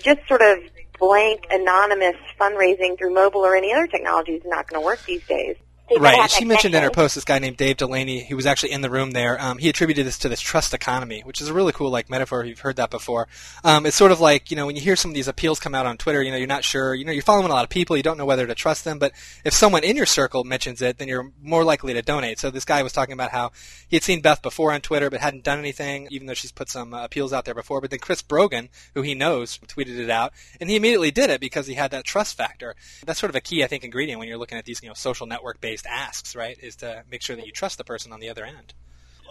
Just 0.03 0.19
sort 0.27 0.41
of 0.41 0.59
blank, 0.99 1.47
anonymous 1.49 2.15
fundraising 2.39 2.97
through 2.97 3.13
mobile 3.13 3.41
or 3.41 3.55
any 3.55 3.73
other 3.73 3.87
technology 3.87 4.33
is 4.33 4.43
not 4.45 4.67
going 4.67 4.81
to 4.81 4.85
work 4.85 5.03
these 5.05 5.25
days 5.25 5.55
right. 5.99 6.29
She 6.29 6.45
mentioned 6.45 6.75
in 6.75 6.83
her 6.83 6.89
post 6.89 7.15
this 7.15 7.23
guy 7.23 7.39
named 7.39 7.57
Dave 7.57 7.77
Delaney, 7.77 8.25
who 8.25 8.35
was 8.35 8.45
actually 8.45 8.71
in 8.71 8.81
the 8.81 8.89
room 8.89 9.11
there. 9.11 9.41
Um, 9.41 9.57
he 9.57 9.69
attributed 9.69 10.05
this 10.05 10.17
to 10.19 10.29
this 10.29 10.41
trust 10.41 10.73
economy, 10.73 11.21
which 11.21 11.41
is 11.41 11.49
a 11.49 11.53
really 11.53 11.71
cool 11.71 11.89
like 11.89 12.09
metaphor. 12.09 12.43
You've 12.43 12.59
heard 12.59 12.77
that 12.77 12.89
before. 12.89 13.27
Um, 13.63 13.85
it's 13.85 13.95
sort 13.95 14.11
of 14.11 14.19
like 14.19 14.51
you 14.51 14.57
know 14.57 14.65
when 14.65 14.75
you 14.75 14.81
hear 14.81 14.95
some 14.95 15.11
of 15.11 15.15
these 15.15 15.27
appeals 15.27 15.59
come 15.59 15.75
out 15.75 15.85
on 15.85 15.97
Twitter, 15.97 16.21
you 16.21 16.31
know 16.31 16.37
you're 16.37 16.47
not 16.47 16.63
sure. 16.63 16.93
You 16.93 17.05
know 17.05 17.11
you're 17.11 17.23
following 17.23 17.49
a 17.49 17.53
lot 17.53 17.63
of 17.63 17.69
people, 17.69 17.95
you 17.97 18.03
don't 18.03 18.17
know 18.17 18.25
whether 18.25 18.47
to 18.47 18.55
trust 18.55 18.83
them. 18.83 18.99
But 18.99 19.11
if 19.43 19.53
someone 19.53 19.83
in 19.83 19.95
your 19.95 20.05
circle 20.05 20.43
mentions 20.43 20.81
it, 20.81 20.97
then 20.97 21.07
you're 21.07 21.31
more 21.41 21.63
likely 21.63 21.93
to 21.93 22.01
donate. 22.01 22.39
So 22.39 22.49
this 22.49 22.65
guy 22.65 22.83
was 22.83 22.93
talking 22.93 23.13
about 23.13 23.31
how 23.31 23.51
he 23.87 23.95
had 23.95 24.03
seen 24.03 24.21
Beth 24.21 24.41
before 24.41 24.73
on 24.73 24.81
Twitter, 24.81 25.09
but 25.09 25.21
hadn't 25.21 25.43
done 25.43 25.59
anything, 25.59 26.07
even 26.11 26.27
though 26.27 26.33
she's 26.33 26.51
put 26.51 26.69
some 26.69 26.93
uh, 26.93 27.03
appeals 27.03 27.33
out 27.33 27.45
there 27.45 27.53
before. 27.53 27.81
But 27.81 27.91
then 27.91 27.99
Chris 27.99 28.21
Brogan, 28.21 28.69
who 28.93 29.01
he 29.01 29.15
knows, 29.15 29.59
tweeted 29.67 29.99
it 29.99 30.09
out, 30.09 30.33
and 30.59 30.69
he 30.69 30.75
immediately 30.75 31.11
did 31.11 31.29
it 31.29 31.39
because 31.39 31.67
he 31.67 31.75
had 31.75 31.91
that 31.91 32.05
trust 32.05 32.37
factor. 32.37 32.75
That's 33.05 33.19
sort 33.19 33.29
of 33.29 33.35
a 33.35 33.41
key, 33.41 33.63
I 33.63 33.67
think, 33.67 33.83
ingredient 33.83 34.19
when 34.19 34.27
you're 34.27 34.37
looking 34.37 34.57
at 34.57 34.65
these 34.65 34.81
you 34.81 34.89
know 34.89 34.93
social 34.93 35.27
network 35.27 35.61
based 35.61 35.74
asks, 35.85 36.35
right? 36.35 36.45
right? 36.45 36.59
Is 36.61 36.75
to 36.77 37.03
make 37.09 37.21
sure 37.21 37.35
that 37.35 37.45
you 37.45 37.51
trust 37.51 37.77
the 37.77 37.83
person 37.83 38.11
on 38.13 38.19
the 38.19 38.29
other 38.29 38.45
end. 38.45 38.73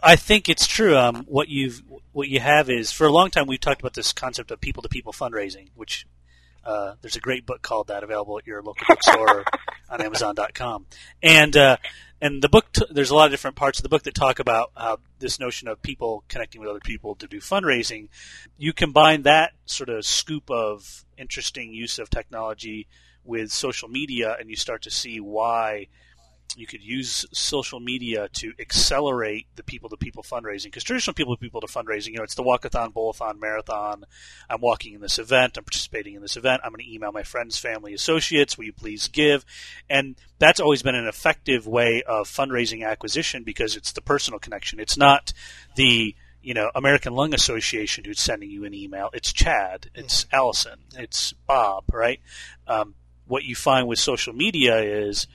I 0.03 0.17
think 0.17 0.49
it's 0.49 0.67
true. 0.67 0.97
Um, 0.97 1.25
what 1.27 1.49
you've 1.49 1.83
what 2.13 2.29
you 2.29 2.41
have 2.41 2.69
is 2.69 2.93
for 2.93 3.07
a 3.07 3.13
long 3.13 3.31
time 3.31 3.47
we've 3.47 3.61
talked 3.61 3.81
about 3.81 3.95
this 3.95 4.13
concept 4.13 4.51
of 4.51 4.61
people 4.61 4.83
to 4.83 4.89
people 4.89 5.13
fundraising, 5.13 5.69
which 5.75 6.07
uh, 6.65 6.95
there's 7.01 7.17
a 7.17 7.21
great 7.21 7.47
book 7.47 7.63
called 7.63 7.89
that 7.89 8.03
available 8.03 8.39
at 8.39 8.47
your 8.47 8.63
local 8.63 8.85
bookstore 8.87 9.45
on 9.91 10.01
Amazon.com, 10.03 10.87
and 11.23 11.57
uh, 11.57 11.77
and 12.21 12.43
the 12.43 12.49
book 12.49 12.67
t- 12.73 12.85
there's 12.91 13.11
a 13.11 13.15
lot 13.15 13.27
of 13.27 13.31
different 13.31 13.57
parts 13.57 13.79
of 13.79 13.83
the 13.83 13.89
book 13.89 14.03
that 14.03 14.15
talk 14.15 14.39
about 14.39 14.73
uh, 14.77 14.97
this 15.21 15.41
notion 15.41 15.69
of 15.69 15.81
people 15.81 16.25
connecting 16.29 16.61
with 16.61 16.69
other 16.69 16.81
people 16.81 17.15
to 17.17 17.27
do 17.27 17.41
fundraising. 17.41 18.09
You 18.59 18.73
combine 18.73 19.23
that 19.23 19.53
sort 19.65 19.89
of 19.89 20.05
scoop 20.05 20.51
of 20.51 21.05
interesting 21.17 21.73
use 21.73 21.99
of 21.99 22.11
technology 22.11 22.89
with 23.25 23.51
social 23.53 23.89
media, 23.89 24.37
and 24.39 24.51
you 24.51 24.57
start 24.57 24.83
to 24.83 24.91
see 24.91 25.19
why 25.19 25.87
you 26.57 26.67
could 26.67 26.83
use 26.83 27.27
social 27.33 27.81
media 27.81 28.29
to 28.33 28.53
accelerate 28.59 29.47
the 29.57 29.63
people 29.63 29.89
to 29.89 29.97
people 29.97 30.23
fundraising 30.23 30.67
because 30.67 30.85
traditional 30.85 31.15
people 31.15 31.35
to 31.35 31.41
people 31.41 31.61
to 31.61 31.67
fundraising 31.67 32.09
you 32.09 32.19
know 32.19 32.23
it's 32.23 32.37
the 32.37 32.43
walkathon 32.43 32.93
bowl-a-thon 32.93 33.41
marathon. 33.41 34.05
I'm 34.49 34.61
walking 34.61 34.95
in 34.95 35.01
this 35.01 35.19
event. 35.19 35.57
I'm 35.57 35.65
participating 35.65 36.15
in 36.15 36.23
this 36.23 36.37
event. 36.37 36.63
I'm 36.65 36.71
going 36.73 36.85
to 36.85 36.93
email 36.93 37.13
my 37.13 37.23
friends 37.23 37.59
family 37.59 37.95
associates. 37.95 38.57
Will 38.57 38.67
you 38.67 38.73
please 38.73 39.09
give? 39.09 39.45
And 39.89 40.17
that's 40.39 40.61
always 40.61 40.83
been 40.83 40.95
an 40.95 41.09
effective 41.09 41.67
way 41.67 42.03
of 42.03 42.29
fundraising 42.29 42.87
acquisition 42.87 43.43
because 43.43 43.77
it's 43.77 43.93
the 43.93 44.01
personal 44.01 44.39
connection. 44.39 44.81
It's 44.81 44.97
not 44.97 45.33
the 45.77 46.15
you 46.43 46.55
know 46.55 46.71
American 46.75 47.15
Lung 47.15 47.35
Association 47.35 48.05
who's 48.05 48.21
sending 48.21 48.51
you 48.51 48.65
an 48.65 48.75
email. 48.75 49.11
It's 49.13 49.33
Chad, 49.33 49.91
it's 49.95 50.25
mm-hmm. 50.25 50.37
Allison, 50.37 50.79
it's 50.97 51.33
Bob, 51.47 51.85
right? 51.93 52.21
Um, 52.67 52.95
what 53.27 53.45
you 53.45 53.55
find 53.55 53.89
with 53.89 53.99
social 53.99 54.35
media 54.35 54.79
is 54.81 55.27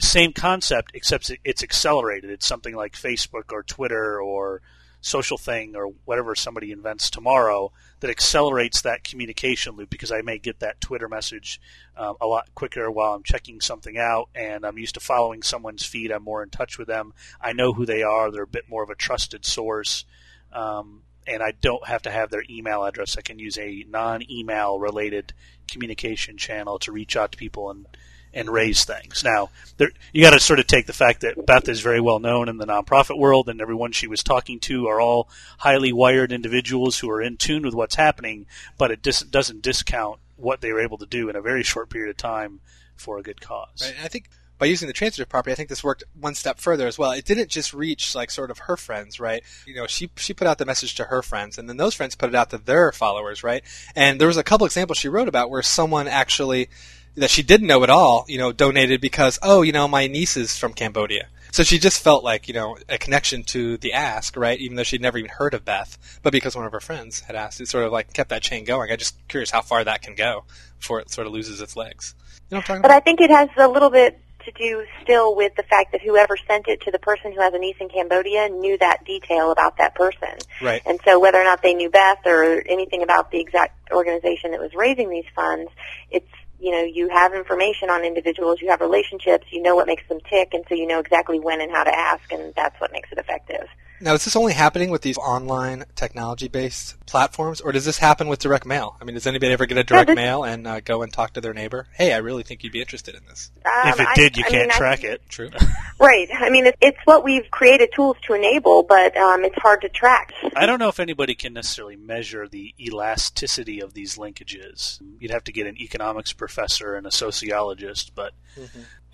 same 0.00 0.32
concept, 0.32 0.92
except 0.94 1.30
it's 1.44 1.62
accelerated. 1.62 2.30
It's 2.30 2.46
something 2.46 2.74
like 2.74 2.94
Facebook 2.94 3.52
or 3.52 3.62
Twitter 3.62 4.20
or 4.20 4.62
social 5.04 5.36
thing 5.36 5.76
or 5.76 5.92
whatever 6.06 6.34
somebody 6.34 6.72
invents 6.72 7.10
tomorrow 7.10 7.70
that 8.00 8.08
accelerates 8.08 8.80
that 8.80 9.04
communication 9.04 9.76
loop 9.76 9.90
because 9.90 10.10
I 10.10 10.22
may 10.22 10.38
get 10.38 10.60
that 10.60 10.80
Twitter 10.80 11.08
message 11.08 11.60
um, 11.94 12.16
a 12.22 12.26
lot 12.26 12.54
quicker 12.54 12.90
while 12.90 13.12
I'm 13.12 13.22
checking 13.22 13.60
something 13.60 13.98
out 13.98 14.30
and 14.34 14.64
I'm 14.64 14.78
used 14.78 14.94
to 14.94 15.00
following 15.00 15.42
someone's 15.42 15.84
feed. 15.84 16.10
I'm 16.10 16.24
more 16.24 16.42
in 16.42 16.48
touch 16.48 16.78
with 16.78 16.88
them. 16.88 17.12
I 17.38 17.52
know 17.52 17.74
who 17.74 17.84
they 17.84 18.02
are. 18.02 18.30
They're 18.30 18.44
a 18.44 18.46
bit 18.46 18.68
more 18.68 18.82
of 18.82 18.88
a 18.88 18.94
trusted 18.94 19.44
source. 19.44 20.06
Um, 20.52 21.02
and 21.26 21.42
I 21.42 21.52
don't 21.52 21.86
have 21.86 22.02
to 22.02 22.10
have 22.10 22.30
their 22.30 22.44
email 22.48 22.84
address. 22.84 23.18
I 23.18 23.22
can 23.22 23.38
use 23.38 23.58
a 23.58 23.84
non-email 23.88 24.78
related 24.78 25.34
communication 25.68 26.38
channel 26.38 26.78
to 26.80 26.92
reach 26.92 27.14
out 27.14 27.32
to 27.32 27.38
people 27.38 27.70
and 27.70 27.86
and 28.34 28.50
raise 28.50 28.84
things. 28.84 29.22
Now, 29.24 29.50
there, 29.76 29.90
you 30.12 30.22
got 30.22 30.30
to 30.30 30.40
sort 30.40 30.60
of 30.60 30.66
take 30.66 30.86
the 30.86 30.92
fact 30.92 31.20
that 31.22 31.46
Beth 31.46 31.68
is 31.68 31.80
very 31.80 32.00
well 32.00 32.18
known 32.18 32.48
in 32.48 32.58
the 32.58 32.66
nonprofit 32.66 33.18
world, 33.18 33.48
and 33.48 33.60
everyone 33.60 33.92
she 33.92 34.06
was 34.06 34.22
talking 34.22 34.60
to 34.60 34.86
are 34.88 35.00
all 35.00 35.28
highly 35.58 35.92
wired 35.92 36.32
individuals 36.32 36.98
who 36.98 37.10
are 37.10 37.22
in 37.22 37.36
tune 37.36 37.62
with 37.62 37.74
what's 37.74 37.94
happening. 37.94 38.46
But 38.76 38.90
it 38.90 39.02
dis- 39.02 39.20
doesn't 39.20 39.62
discount 39.62 40.18
what 40.36 40.60
they 40.60 40.72
were 40.72 40.80
able 40.80 40.98
to 40.98 41.06
do 41.06 41.28
in 41.28 41.36
a 41.36 41.40
very 41.40 41.62
short 41.62 41.90
period 41.90 42.10
of 42.10 42.16
time 42.16 42.60
for 42.96 43.18
a 43.18 43.22
good 43.22 43.40
cause. 43.40 43.82
Right. 43.82 43.94
I 44.04 44.08
think 44.08 44.28
by 44.58 44.66
using 44.66 44.86
the 44.86 44.94
transitive 44.94 45.28
property, 45.28 45.52
I 45.52 45.56
think 45.56 45.68
this 45.68 45.82
worked 45.82 46.04
one 46.18 46.34
step 46.34 46.58
further 46.58 46.86
as 46.86 46.96
well. 46.96 47.10
It 47.10 47.24
didn't 47.24 47.50
just 47.50 47.74
reach 47.74 48.14
like 48.14 48.30
sort 48.30 48.50
of 48.50 48.58
her 48.60 48.76
friends, 48.76 49.18
right? 49.18 49.42
You 49.66 49.74
know, 49.74 49.86
she 49.86 50.10
she 50.16 50.32
put 50.32 50.46
out 50.46 50.58
the 50.58 50.64
message 50.64 50.94
to 50.96 51.04
her 51.04 51.22
friends, 51.22 51.58
and 51.58 51.68
then 51.68 51.76
those 51.76 51.94
friends 51.94 52.14
put 52.14 52.28
it 52.28 52.34
out 52.34 52.50
to 52.50 52.58
their 52.58 52.92
followers, 52.92 53.42
right? 53.42 53.64
And 53.96 54.20
there 54.20 54.28
was 54.28 54.36
a 54.36 54.44
couple 54.44 54.64
examples 54.66 54.98
she 54.98 55.08
wrote 55.08 55.28
about 55.28 55.50
where 55.50 55.62
someone 55.62 56.06
actually 56.06 56.68
that 57.16 57.30
she 57.30 57.42
didn't 57.42 57.66
know 57.66 57.82
at 57.82 57.90
all, 57.90 58.24
you 58.28 58.38
know, 58.38 58.52
donated 58.52 59.00
because 59.00 59.38
oh, 59.42 59.62
you 59.62 59.72
know, 59.72 59.88
my 59.88 60.06
niece 60.06 60.36
is 60.36 60.56
from 60.56 60.72
Cambodia. 60.72 61.28
So 61.52 61.62
she 61.62 61.78
just 61.78 62.02
felt 62.02 62.24
like, 62.24 62.48
you 62.48 62.54
know, 62.54 62.76
a 62.88 62.98
connection 62.98 63.44
to 63.44 63.76
the 63.76 63.92
ask, 63.92 64.36
right? 64.36 64.58
Even 64.58 64.76
though 64.76 64.82
she'd 64.82 65.00
never 65.00 65.18
even 65.18 65.30
heard 65.30 65.54
of 65.54 65.64
Beth, 65.64 66.18
but 66.24 66.32
because 66.32 66.56
one 66.56 66.66
of 66.66 66.72
her 66.72 66.80
friends 66.80 67.20
had 67.20 67.36
asked, 67.36 67.60
it 67.60 67.68
sort 67.68 67.84
of 67.84 67.92
like 67.92 68.12
kept 68.12 68.30
that 68.30 68.42
chain 68.42 68.64
going. 68.64 68.90
I'm 68.90 68.98
just 68.98 69.16
curious 69.28 69.52
how 69.52 69.62
far 69.62 69.84
that 69.84 70.02
can 70.02 70.16
go 70.16 70.42
before 70.80 70.98
it 70.98 71.10
sort 71.10 71.28
of 71.28 71.32
loses 71.32 71.60
its 71.60 71.76
legs. 71.76 72.16
You 72.50 72.56
know 72.56 72.58
what 72.58 72.58
I'm 72.58 72.62
talking 72.62 72.82
But 72.82 72.90
about? 72.90 72.96
I 72.96 73.00
think 73.00 73.20
it 73.20 73.30
has 73.30 73.48
a 73.56 73.68
little 73.68 73.90
bit 73.90 74.20
to 74.44 74.52
do 74.52 74.84
still 75.02 75.36
with 75.36 75.54
the 75.56 75.62
fact 75.62 75.92
that 75.92 76.02
whoever 76.02 76.36
sent 76.48 76.66
it 76.66 76.80
to 76.82 76.90
the 76.90 76.98
person 76.98 77.32
who 77.32 77.40
has 77.40 77.54
a 77.54 77.58
niece 77.58 77.76
in 77.80 77.88
Cambodia 77.88 78.48
knew 78.48 78.76
that 78.78 79.04
detail 79.04 79.52
about 79.52 79.76
that 79.78 79.94
person. 79.94 80.36
Right. 80.60 80.82
And 80.84 80.98
so 81.04 81.20
whether 81.20 81.40
or 81.40 81.44
not 81.44 81.62
they 81.62 81.74
knew 81.74 81.88
Beth 81.88 82.18
or 82.26 82.62
anything 82.66 83.02
about 83.02 83.30
the 83.30 83.40
exact 83.40 83.92
organization 83.92 84.50
that 84.50 84.60
was 84.60 84.74
raising 84.74 85.08
these 85.08 85.24
funds, 85.34 85.70
it's 86.10 86.26
you 86.58 86.70
know, 86.70 86.82
you 86.82 87.08
have 87.08 87.34
information 87.34 87.90
on 87.90 88.04
individuals, 88.04 88.60
you 88.60 88.70
have 88.70 88.80
relationships, 88.80 89.46
you 89.50 89.62
know 89.62 89.74
what 89.74 89.86
makes 89.86 90.06
them 90.08 90.18
tick, 90.28 90.50
and 90.52 90.64
so 90.68 90.74
you 90.74 90.86
know 90.86 90.98
exactly 90.98 91.40
when 91.40 91.60
and 91.60 91.70
how 91.70 91.84
to 91.84 91.94
ask, 91.94 92.22
and 92.32 92.52
that's 92.56 92.80
what 92.80 92.92
makes 92.92 93.10
it 93.12 93.18
effective. 93.18 93.66
Now, 94.00 94.14
is 94.14 94.24
this 94.24 94.36
only 94.36 94.52
happening 94.52 94.90
with 94.90 95.02
these 95.02 95.16
online 95.18 95.84
technology-based 95.94 97.06
platforms, 97.06 97.60
or 97.60 97.72
does 97.72 97.84
this 97.84 97.98
happen 97.98 98.28
with 98.28 98.40
direct 98.40 98.66
mail? 98.66 98.96
I 99.00 99.04
mean, 99.04 99.14
does 99.14 99.26
anybody 99.26 99.52
ever 99.52 99.66
get 99.66 99.78
a 99.78 99.84
direct 99.84 100.08
this- 100.08 100.16
mail 100.24 100.44
and 100.44 100.66
uh, 100.66 100.80
go 100.80 101.02
and 101.02 101.12
talk 101.12 101.34
to 101.34 101.40
their 101.40 101.54
neighbor? 101.54 101.86
Hey, 101.94 102.12
I 102.12 102.18
really 102.18 102.42
think 102.42 102.64
you'd 102.64 102.72
be 102.72 102.80
interested 102.80 103.14
in 103.14 103.22
this. 103.28 103.50
Um, 103.64 103.88
if 103.88 104.00
it 104.00 104.08
did, 104.14 104.36
you 104.36 104.44
I 104.46 104.50
can't 104.50 104.62
mean, 104.64 104.70
I- 104.72 104.76
track 104.78 105.04
it. 105.04 105.22
True. 105.28 105.50
Right. 106.00 106.28
I 106.34 106.50
mean, 106.50 106.66
it's, 106.66 106.76
it's 106.82 106.98
what 107.04 107.22
we've 107.24 107.48
created 107.52 107.88
tools 107.94 108.16
to 108.26 108.34
enable, 108.34 108.82
but 108.82 109.16
um, 109.16 109.44
it's 109.44 109.54
hard 109.56 109.80
to 109.82 109.88
track. 109.88 110.32
I 110.56 110.66
don't 110.66 110.80
know 110.80 110.88
if 110.88 110.98
anybody 110.98 111.34
can 111.36 111.52
necessarily 111.54 111.94
measure 111.96 112.48
the 112.48 112.74
elasticity 112.80 113.80
of 113.80 113.94
these 113.94 114.16
linkages. 114.16 115.00
You'd 115.20 115.30
have 115.30 115.44
to 115.44 115.52
get 115.52 115.68
an 115.68 115.80
economics 115.80 116.32
professor 116.32 116.96
and 116.96 117.06
a 117.06 117.12
sociologist, 117.12 118.12
but 118.16 118.32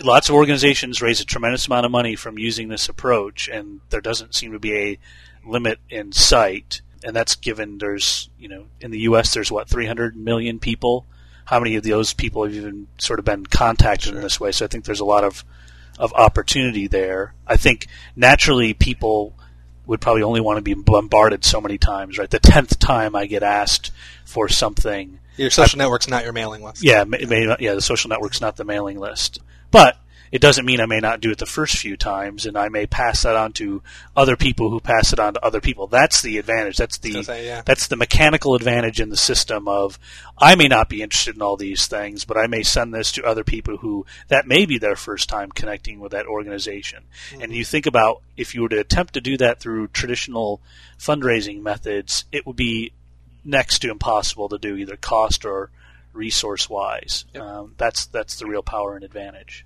lots 0.02 0.30
of 0.30 0.34
organizations 0.34 1.02
raise 1.02 1.20
a 1.20 1.24
tremendous 1.26 1.66
amount 1.66 1.84
of 1.84 1.92
money 1.92 2.16
from 2.16 2.38
using 2.38 2.68
this 2.68 2.88
approach, 2.88 3.46
and 3.48 3.80
there 3.90 4.00
doesn't 4.00 4.34
seem 4.34 4.52
to 4.52 4.58
be 4.58 4.69
a 4.76 4.98
limit 5.46 5.78
in 5.88 6.12
sight. 6.12 6.80
And 7.02 7.16
that's 7.16 7.34
given 7.36 7.78
there's, 7.78 8.28
you 8.38 8.48
know, 8.48 8.66
in 8.80 8.90
the 8.90 9.00
U.S. 9.00 9.32
there's 9.32 9.50
what 9.50 9.68
300 9.68 10.16
million 10.16 10.58
people. 10.58 11.06
How 11.46 11.58
many 11.58 11.76
of 11.76 11.82
those 11.82 12.12
people 12.12 12.44
have 12.44 12.54
even 12.54 12.86
sort 12.98 13.18
of 13.18 13.24
been 13.24 13.46
contacted 13.46 14.14
in 14.14 14.20
this 14.20 14.38
way? 14.38 14.52
So 14.52 14.64
I 14.64 14.68
think 14.68 14.84
there's 14.84 15.00
a 15.00 15.04
lot 15.04 15.24
of 15.24 15.44
of 15.98 16.12
opportunity 16.14 16.86
there. 16.86 17.34
I 17.46 17.56
think 17.58 17.86
naturally 18.16 18.72
people 18.72 19.34
would 19.86 20.00
probably 20.00 20.22
only 20.22 20.40
want 20.40 20.56
to 20.56 20.62
be 20.62 20.72
bombarded 20.72 21.44
so 21.44 21.60
many 21.60 21.76
times, 21.76 22.16
right? 22.16 22.30
The 22.30 22.38
tenth 22.38 22.78
time 22.78 23.14
I 23.14 23.26
get 23.26 23.42
asked 23.42 23.90
for 24.24 24.48
something, 24.48 25.18
Your 25.36 25.50
social 25.50 25.76
network's 25.78 26.08
not 26.08 26.22
your 26.24 26.32
mailing 26.32 26.62
list. 26.62 26.82
yeah, 26.82 27.04
may 27.04 27.54
yeah, 27.58 27.74
the 27.74 27.82
social 27.82 28.08
network's 28.08 28.40
not 28.40 28.56
the 28.56 28.64
mailing 28.64 28.98
list, 28.98 29.40
but 29.70 29.98
it 30.32 30.40
doesn't 30.40 30.64
mean 30.64 30.80
I 30.80 30.86
may 30.86 31.00
not 31.00 31.20
do 31.20 31.30
it 31.30 31.38
the 31.38 31.46
first 31.46 31.76
few 31.76 31.96
times, 31.96 32.46
and 32.46 32.56
I 32.56 32.68
may 32.68 32.86
pass 32.86 33.22
that 33.22 33.34
on 33.34 33.52
to 33.54 33.82
other 34.16 34.36
people 34.36 34.70
who 34.70 34.78
pass 34.78 35.12
it 35.12 35.18
on 35.18 35.34
to 35.34 35.44
other 35.44 35.60
people. 35.60 35.88
That's 35.88 36.22
the 36.22 36.38
advantage. 36.38 36.76
That's 36.76 36.98
the 36.98 37.22
say, 37.22 37.46
yeah. 37.46 37.62
that's 37.64 37.88
the 37.88 37.96
mechanical 37.96 38.54
advantage 38.54 39.00
in 39.00 39.08
the 39.08 39.16
system 39.16 39.66
of 39.66 39.98
I 40.38 40.54
may 40.54 40.68
not 40.68 40.88
be 40.88 41.02
interested 41.02 41.34
in 41.34 41.42
all 41.42 41.56
these 41.56 41.86
things, 41.88 42.24
but 42.24 42.36
I 42.36 42.46
may 42.46 42.62
send 42.62 42.94
this 42.94 43.10
to 43.12 43.24
other 43.24 43.44
people 43.44 43.78
who 43.78 44.06
that 44.28 44.46
may 44.46 44.66
be 44.66 44.78
their 44.78 44.96
first 44.96 45.28
time 45.28 45.50
connecting 45.50 45.98
with 45.98 46.12
that 46.12 46.26
organization. 46.26 47.04
And 47.40 47.52
you 47.52 47.64
think 47.64 47.86
about 47.86 48.22
if 48.36 48.54
you 48.54 48.62
were 48.62 48.68
to 48.68 48.80
attempt 48.80 49.14
to 49.14 49.20
do 49.20 49.36
that 49.38 49.58
through 49.58 49.88
traditional 49.88 50.60
fundraising 50.98 51.60
methods, 51.60 52.24
it 52.30 52.46
would 52.46 52.56
be 52.56 52.92
next 53.44 53.80
to 53.80 53.90
impossible 53.90 54.48
to 54.50 54.58
do 54.58 54.76
either 54.76 54.96
cost 54.96 55.44
or 55.44 55.70
resource 56.12 56.68
wise. 56.68 57.24
Yep. 57.34 57.42
Um, 57.42 57.74
that's 57.76 58.06
that's 58.06 58.36
the 58.36 58.46
real 58.46 58.62
power 58.62 58.94
and 58.94 59.04
advantage. 59.04 59.64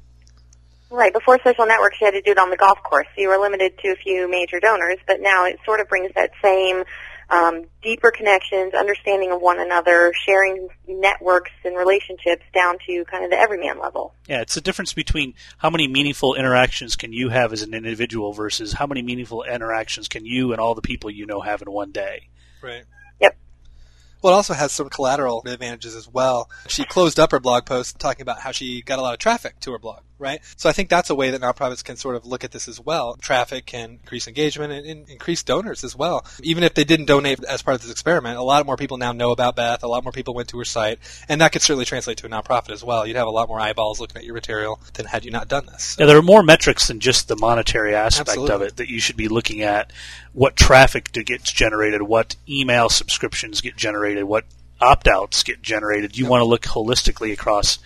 Right. 0.94 1.12
Before 1.12 1.40
social 1.42 1.66
networks, 1.66 2.00
you 2.00 2.06
had 2.06 2.12
to 2.12 2.22
do 2.22 2.30
it 2.30 2.38
on 2.38 2.50
the 2.50 2.56
golf 2.56 2.80
course. 2.84 3.08
So 3.16 3.20
you 3.20 3.28
were 3.28 3.38
limited 3.38 3.76
to 3.78 3.88
a 3.88 3.96
few 3.96 4.30
major 4.30 4.60
donors, 4.60 4.98
but 5.08 5.20
now 5.20 5.44
it 5.44 5.58
sort 5.64 5.80
of 5.80 5.88
brings 5.88 6.12
that 6.14 6.30
same 6.40 6.84
um, 7.30 7.64
deeper 7.82 8.12
connections, 8.12 8.74
understanding 8.74 9.32
of 9.32 9.40
one 9.40 9.58
another, 9.58 10.12
sharing 10.24 10.68
networks 10.86 11.50
and 11.64 11.76
relationships 11.76 12.44
down 12.54 12.76
to 12.86 13.04
kind 13.06 13.24
of 13.24 13.30
the 13.30 13.36
everyman 13.36 13.80
level. 13.80 14.14
Yeah, 14.28 14.42
it's 14.42 14.54
the 14.54 14.60
difference 14.60 14.92
between 14.92 15.34
how 15.58 15.70
many 15.70 15.88
meaningful 15.88 16.34
interactions 16.34 16.94
can 16.94 17.12
you 17.12 17.28
have 17.30 17.52
as 17.52 17.62
an 17.62 17.74
individual 17.74 18.32
versus 18.32 18.74
how 18.74 18.86
many 18.86 19.02
meaningful 19.02 19.42
interactions 19.42 20.06
can 20.06 20.24
you 20.24 20.52
and 20.52 20.60
all 20.60 20.76
the 20.76 20.82
people 20.82 21.10
you 21.10 21.26
know 21.26 21.40
have 21.40 21.60
in 21.60 21.72
one 21.72 21.90
day. 21.90 22.28
Right. 22.62 22.84
Yep. 23.20 23.36
Well, 24.22 24.32
it 24.32 24.36
also 24.36 24.54
has 24.54 24.72
some 24.72 24.88
collateral 24.88 25.42
advantages 25.44 25.94
as 25.94 26.08
well. 26.08 26.48
She 26.68 26.84
closed 26.84 27.18
up 27.18 27.32
her 27.32 27.40
blog 27.40 27.66
post 27.66 27.98
talking 27.98 28.22
about 28.22 28.40
how 28.40 28.52
she 28.52 28.80
got 28.82 28.98
a 28.98 29.02
lot 29.02 29.14
of 29.14 29.18
traffic 29.18 29.60
to 29.60 29.72
her 29.72 29.78
blog, 29.78 30.00
right? 30.18 30.40
So 30.56 30.68
I 30.68 30.72
think 30.72 30.88
that's 30.88 31.10
a 31.10 31.14
way 31.14 31.30
that 31.30 31.40
nonprofits 31.40 31.84
can 31.84 31.96
sort 31.96 32.16
of 32.16 32.24
look 32.24 32.44
at 32.44 32.52
this 32.52 32.68
as 32.68 32.80
well. 32.80 33.16
Traffic 33.16 33.66
can 33.66 33.90
increase 33.90 34.26
engagement 34.26 34.72
and, 34.72 34.86
and 34.86 35.08
increase 35.08 35.42
donors 35.42 35.84
as 35.84 35.96
well. 35.96 36.24
Even 36.42 36.62
if 36.64 36.74
they 36.74 36.84
didn't 36.84 37.06
donate 37.06 37.42
as 37.44 37.62
part 37.62 37.74
of 37.74 37.82
this 37.82 37.90
experiment, 37.90 38.38
a 38.38 38.42
lot 38.42 38.64
more 38.66 38.76
people 38.76 38.96
now 38.96 39.12
know 39.12 39.32
about 39.32 39.56
Beth. 39.56 39.82
A 39.82 39.88
lot 39.88 40.04
more 40.04 40.12
people 40.12 40.34
went 40.34 40.48
to 40.48 40.58
her 40.58 40.64
site, 40.64 40.98
and 41.28 41.40
that 41.40 41.52
could 41.52 41.62
certainly 41.62 41.84
translate 41.84 42.18
to 42.18 42.26
a 42.26 42.28
nonprofit 42.28 42.70
as 42.70 42.84
well. 42.84 43.06
You'd 43.06 43.16
have 43.16 43.26
a 43.26 43.30
lot 43.30 43.48
more 43.48 43.60
eyeballs 43.60 44.00
looking 44.00 44.16
at 44.16 44.24
your 44.24 44.34
material 44.34 44.80
than 44.94 45.06
had 45.06 45.24
you 45.24 45.30
not 45.30 45.48
done 45.48 45.66
this. 45.66 45.96
Yeah, 45.98 46.06
there 46.06 46.16
are 46.16 46.22
more 46.22 46.42
metrics 46.42 46.88
than 46.88 47.00
just 47.00 47.28
the 47.28 47.36
monetary 47.36 47.94
aspect 47.94 48.38
of 48.38 48.62
it 48.62 48.76
that 48.76 48.88
you 48.88 49.00
should 49.00 49.16
be 49.16 49.28
looking 49.28 49.62
at. 49.62 49.92
What 50.32 50.56
traffic 50.56 51.12
gets 51.12 51.52
generated, 51.52 52.02
what 52.02 52.36
email 52.48 52.88
subscriptions 52.88 53.60
get 53.60 53.76
generated, 53.76 54.24
what 54.24 54.44
opt-outs 54.80 55.42
get 55.42 55.62
generated. 55.62 56.18
You 56.18 56.26
want 56.26 56.40
to 56.40 56.44
look 56.44 56.62
holistically 56.62 57.32
across 57.32 57.78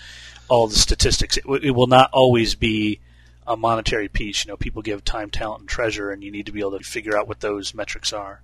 all 0.48 0.68
the 0.68 0.76
statistics. 0.76 1.36
It, 1.36 1.44
it 1.62 1.70
will 1.70 1.86
not 1.86 2.10
always 2.12 2.54
be 2.54 3.00
a 3.46 3.56
monetary 3.56 4.08
piece. 4.08 4.44
You 4.44 4.50
know, 4.50 4.56
people 4.56 4.82
give 4.82 5.04
time, 5.04 5.30
talent, 5.30 5.60
and 5.60 5.68
treasure, 5.68 6.10
and 6.10 6.22
you 6.22 6.30
need 6.30 6.46
to 6.46 6.52
be 6.52 6.60
able 6.60 6.78
to 6.78 6.84
figure 6.84 7.16
out 7.16 7.28
what 7.28 7.40
those 7.40 7.74
metrics 7.74 8.12
are. 8.12 8.42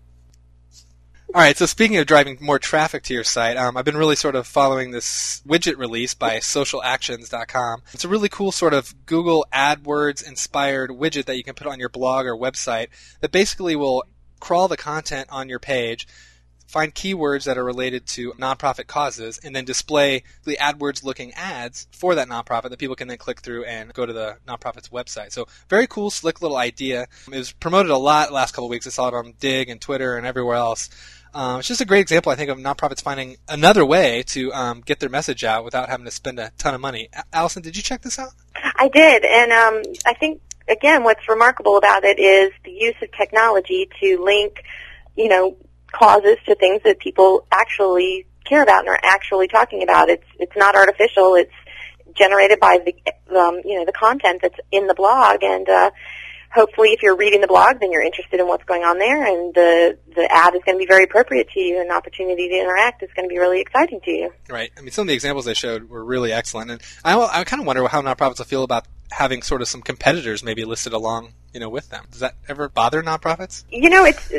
All 1.34 1.40
right. 1.40 1.56
So 1.56 1.66
speaking 1.66 1.96
of 1.96 2.06
driving 2.06 2.38
more 2.40 2.58
traffic 2.58 3.02
to 3.04 3.14
your 3.14 3.25
site, 3.25 3.56
um, 3.56 3.76
I've 3.76 3.84
been 3.84 3.96
really 3.96 4.14
sort 4.14 4.37
of 4.37 4.46
following 4.46 4.92
this 4.92 5.42
widget 5.46 5.78
release 5.78 6.14
by 6.14 6.37
SocialActions.com. 6.37 7.82
It's 7.92 8.04
a 8.04 8.08
really 8.08 8.28
cool 8.28 8.52
sort 8.52 8.73
of 8.73 8.94
Google 9.06 9.44
AdWords 9.52 10.26
inspired 10.26 10.90
widget 10.90 11.25
that 11.25 11.37
you 11.37 11.42
can 11.42 11.54
put 11.54 11.66
on 11.66 11.80
your 11.80 11.88
blog 11.88 12.26
or 12.26 12.37
website 12.37 12.88
that 13.20 13.32
basically 13.32 13.75
will 13.75 14.04
crawl 14.38 14.68
the 14.68 14.76
content 14.76 15.28
on 15.32 15.49
your 15.49 15.58
page. 15.58 16.06
Find 16.66 16.94
keywords 16.94 17.44
that 17.44 17.59
are 17.59 17.64
related 17.64 18.06
to 18.09 18.33
nonprofit 18.33 18.87
causes 18.87 19.38
and 19.38 19.54
then 19.54 19.64
display 19.64 20.23
the 20.44 20.56
AdWords 20.56 21.04
looking 21.04 21.33
ads 21.35 21.87
for 21.92 22.14
that 22.14 22.28
nonprofit 22.28 22.71
that 22.71 22.78
people 22.78 22.97
can 22.97 23.09
then 23.09 23.18
click 23.18 23.40
through 23.40 23.64
and 23.64 23.92
go 23.92 24.06
to 24.06 24.12
the 24.12 24.37
nonprofit's 24.47 24.88
website. 24.88 25.33
So 25.33 25.47
very 25.68 25.87
cool, 25.87 26.11
slick 26.11 26.42
little 26.42 26.56
idea. 26.56 27.06
It 27.30 27.37
was 27.37 27.52
promoted 27.52 27.90
a 27.90 27.99
lot 27.99 28.33
last 28.33 28.52
couple 28.52 28.68
weeks. 28.68 28.87
I 28.87 28.90
saw 28.90 29.09
it 29.09 29.14
on 29.14 29.35
Digg 29.38 29.68
and 29.68 29.80
Twitter 29.80 30.16
and 30.16 30.26
everywhere 30.26 30.56
else. 30.56 30.90
Um, 31.35 31.59
it's 31.59 31.68
just 31.68 31.80
a 31.80 31.85
great 31.85 32.00
example, 32.00 32.30
I 32.30 32.37
think, 32.37 32.50
of 32.50 32.59
nonprofits 32.59 33.02
finding 33.02 33.37
another 33.49 33.85
way 33.85 34.23
to 34.28 34.52
um, 34.52 34.80
get 34.80 35.00
their 35.00 35.09
message 35.09 35.42
out 35.42 35.64
without 35.64 35.88
having 35.88 36.04
to 36.04 36.12
spend 36.12 36.38
a 36.38 36.52
ton 36.59 36.75
of 36.75 36.80
money. 36.80 37.09
Allison, 37.33 37.62
did 37.62 37.76
you 37.76 37.83
check 37.83 38.02
this 38.02 38.21
out? 38.21 38.30
I 38.76 38.88
did, 38.88 39.25
and 39.25 39.52
um, 39.52 39.83
I 40.06 40.14
think 40.14 40.40
again, 40.68 41.04
what's 41.04 41.28
remarkable 41.28 41.76
about 41.76 42.04
it 42.04 42.18
is 42.18 42.52
the 42.64 42.71
use 42.71 42.94
of 43.02 43.11
technology 43.12 43.88
to 44.00 44.23
link, 44.23 44.62
you 45.16 45.28
know, 45.28 45.56
causes 45.94 46.36
to 46.46 46.54
things 46.54 46.82
that 46.84 46.98
people 46.98 47.46
actually 47.52 48.26
care 48.44 48.62
about 48.62 48.80
and 48.80 48.88
are 48.88 49.00
actually 49.02 49.48
talking 49.48 49.82
about. 49.82 50.08
It's 50.08 50.26
it's 50.38 50.56
not 50.56 50.74
artificial. 50.74 51.34
It's 51.34 51.52
generated 52.14 52.60
by 52.60 52.78
the 52.78 53.38
um, 53.38 53.60
you 53.64 53.78
know 53.78 53.84
the 53.84 53.92
content 53.92 54.40
that's 54.42 54.58
in 54.70 54.86
the 54.86 54.94
blog, 54.94 55.42
and 55.42 55.68
uh, 55.68 55.90
hopefully, 56.54 56.90
if 56.90 57.02
you're 57.02 57.16
reading 57.16 57.40
the 57.40 57.46
blog, 57.46 57.80
then 57.80 57.90
you're 57.90 58.02
interested 58.02 58.40
in 58.40 58.46
what's 58.46 58.64
going 58.64 58.84
on 58.84 58.98
there, 58.98 59.26
and 59.26 59.54
the 59.54 59.98
the 60.14 60.28
ad 60.30 60.54
is 60.54 60.62
going 60.64 60.76
to 60.76 60.82
be 60.82 60.86
very 60.86 61.04
appropriate 61.04 61.48
to 61.50 61.60
you, 61.60 61.80
and 61.80 61.90
the 61.90 61.94
opportunity 61.94 62.48
to 62.48 62.54
interact 62.54 63.02
is 63.02 63.10
going 63.16 63.28
to 63.28 63.32
be 63.32 63.38
really 63.38 63.60
exciting 63.60 64.00
to 64.04 64.10
you. 64.10 64.30
Right. 64.48 64.70
I 64.76 64.80
mean, 64.80 64.90
some 64.90 65.02
of 65.02 65.08
the 65.08 65.14
examples 65.14 65.44
they 65.44 65.54
showed 65.54 65.88
were 65.88 66.04
really 66.04 66.32
excellent, 66.32 66.70
and 66.70 66.82
I, 67.04 67.18
I 67.18 67.44
kind 67.44 67.60
of 67.60 67.66
wonder 67.66 67.86
how 67.88 68.02
nonprofits 68.02 68.38
will 68.38 68.44
feel 68.46 68.64
about 68.64 68.86
having 69.10 69.42
sort 69.42 69.62
of 69.62 69.68
some 69.68 69.82
competitors 69.82 70.42
maybe 70.42 70.64
listed 70.64 70.92
along 70.92 71.34
you 71.54 71.61
know, 71.61 71.68
with 71.68 71.88
them. 71.88 72.04
Does 72.11 72.20
that 72.20 72.34
ever 72.49 72.68
bother 72.68 73.02
nonprofits? 73.02 73.64
You 73.70 73.88
know, 73.88 74.04
it's, 74.04 74.30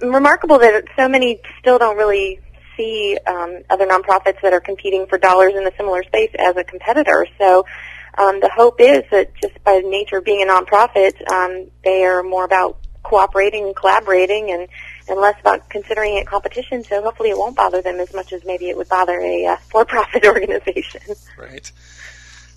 remarkable 0.00 0.58
that 0.58 0.84
so 0.96 1.06
many 1.06 1.40
still 1.60 1.78
don't 1.78 1.98
really 1.98 2.40
see 2.76 3.18
um, 3.26 3.58
other 3.68 3.86
nonprofits 3.86 4.40
that 4.42 4.54
are 4.54 4.60
competing 4.60 5.06
for 5.06 5.18
dollars 5.18 5.52
in 5.54 5.66
a 5.66 5.76
similar 5.76 6.02
space 6.02 6.30
as 6.38 6.56
a 6.56 6.64
competitor. 6.64 7.26
So 7.38 7.66
um, 8.16 8.40
the 8.40 8.48
hope 8.48 8.80
is 8.80 9.02
that 9.10 9.34
just 9.40 9.62
by 9.64 9.80
the 9.82 9.88
nature 9.88 10.16
of 10.16 10.24
being 10.24 10.42
a 10.42 10.46
nonprofit, 10.46 11.30
um, 11.30 11.70
they 11.84 12.04
are 12.04 12.22
more 12.22 12.44
about 12.44 12.78
cooperating 13.02 13.64
and 13.64 13.76
collaborating 13.76 14.50
and, 14.50 14.66
and 15.08 15.20
less 15.20 15.38
about 15.40 15.68
considering 15.68 16.16
it 16.16 16.26
competition. 16.26 16.82
So 16.84 17.02
hopefully 17.02 17.28
it 17.28 17.36
won't 17.36 17.56
bother 17.56 17.82
them 17.82 18.00
as 18.00 18.14
much 18.14 18.32
as 18.32 18.44
maybe 18.46 18.70
it 18.70 18.76
would 18.78 18.88
bother 18.88 19.20
a 19.20 19.44
uh, 19.44 19.56
for-profit 19.70 20.24
organization. 20.26 21.02
Right. 21.36 21.70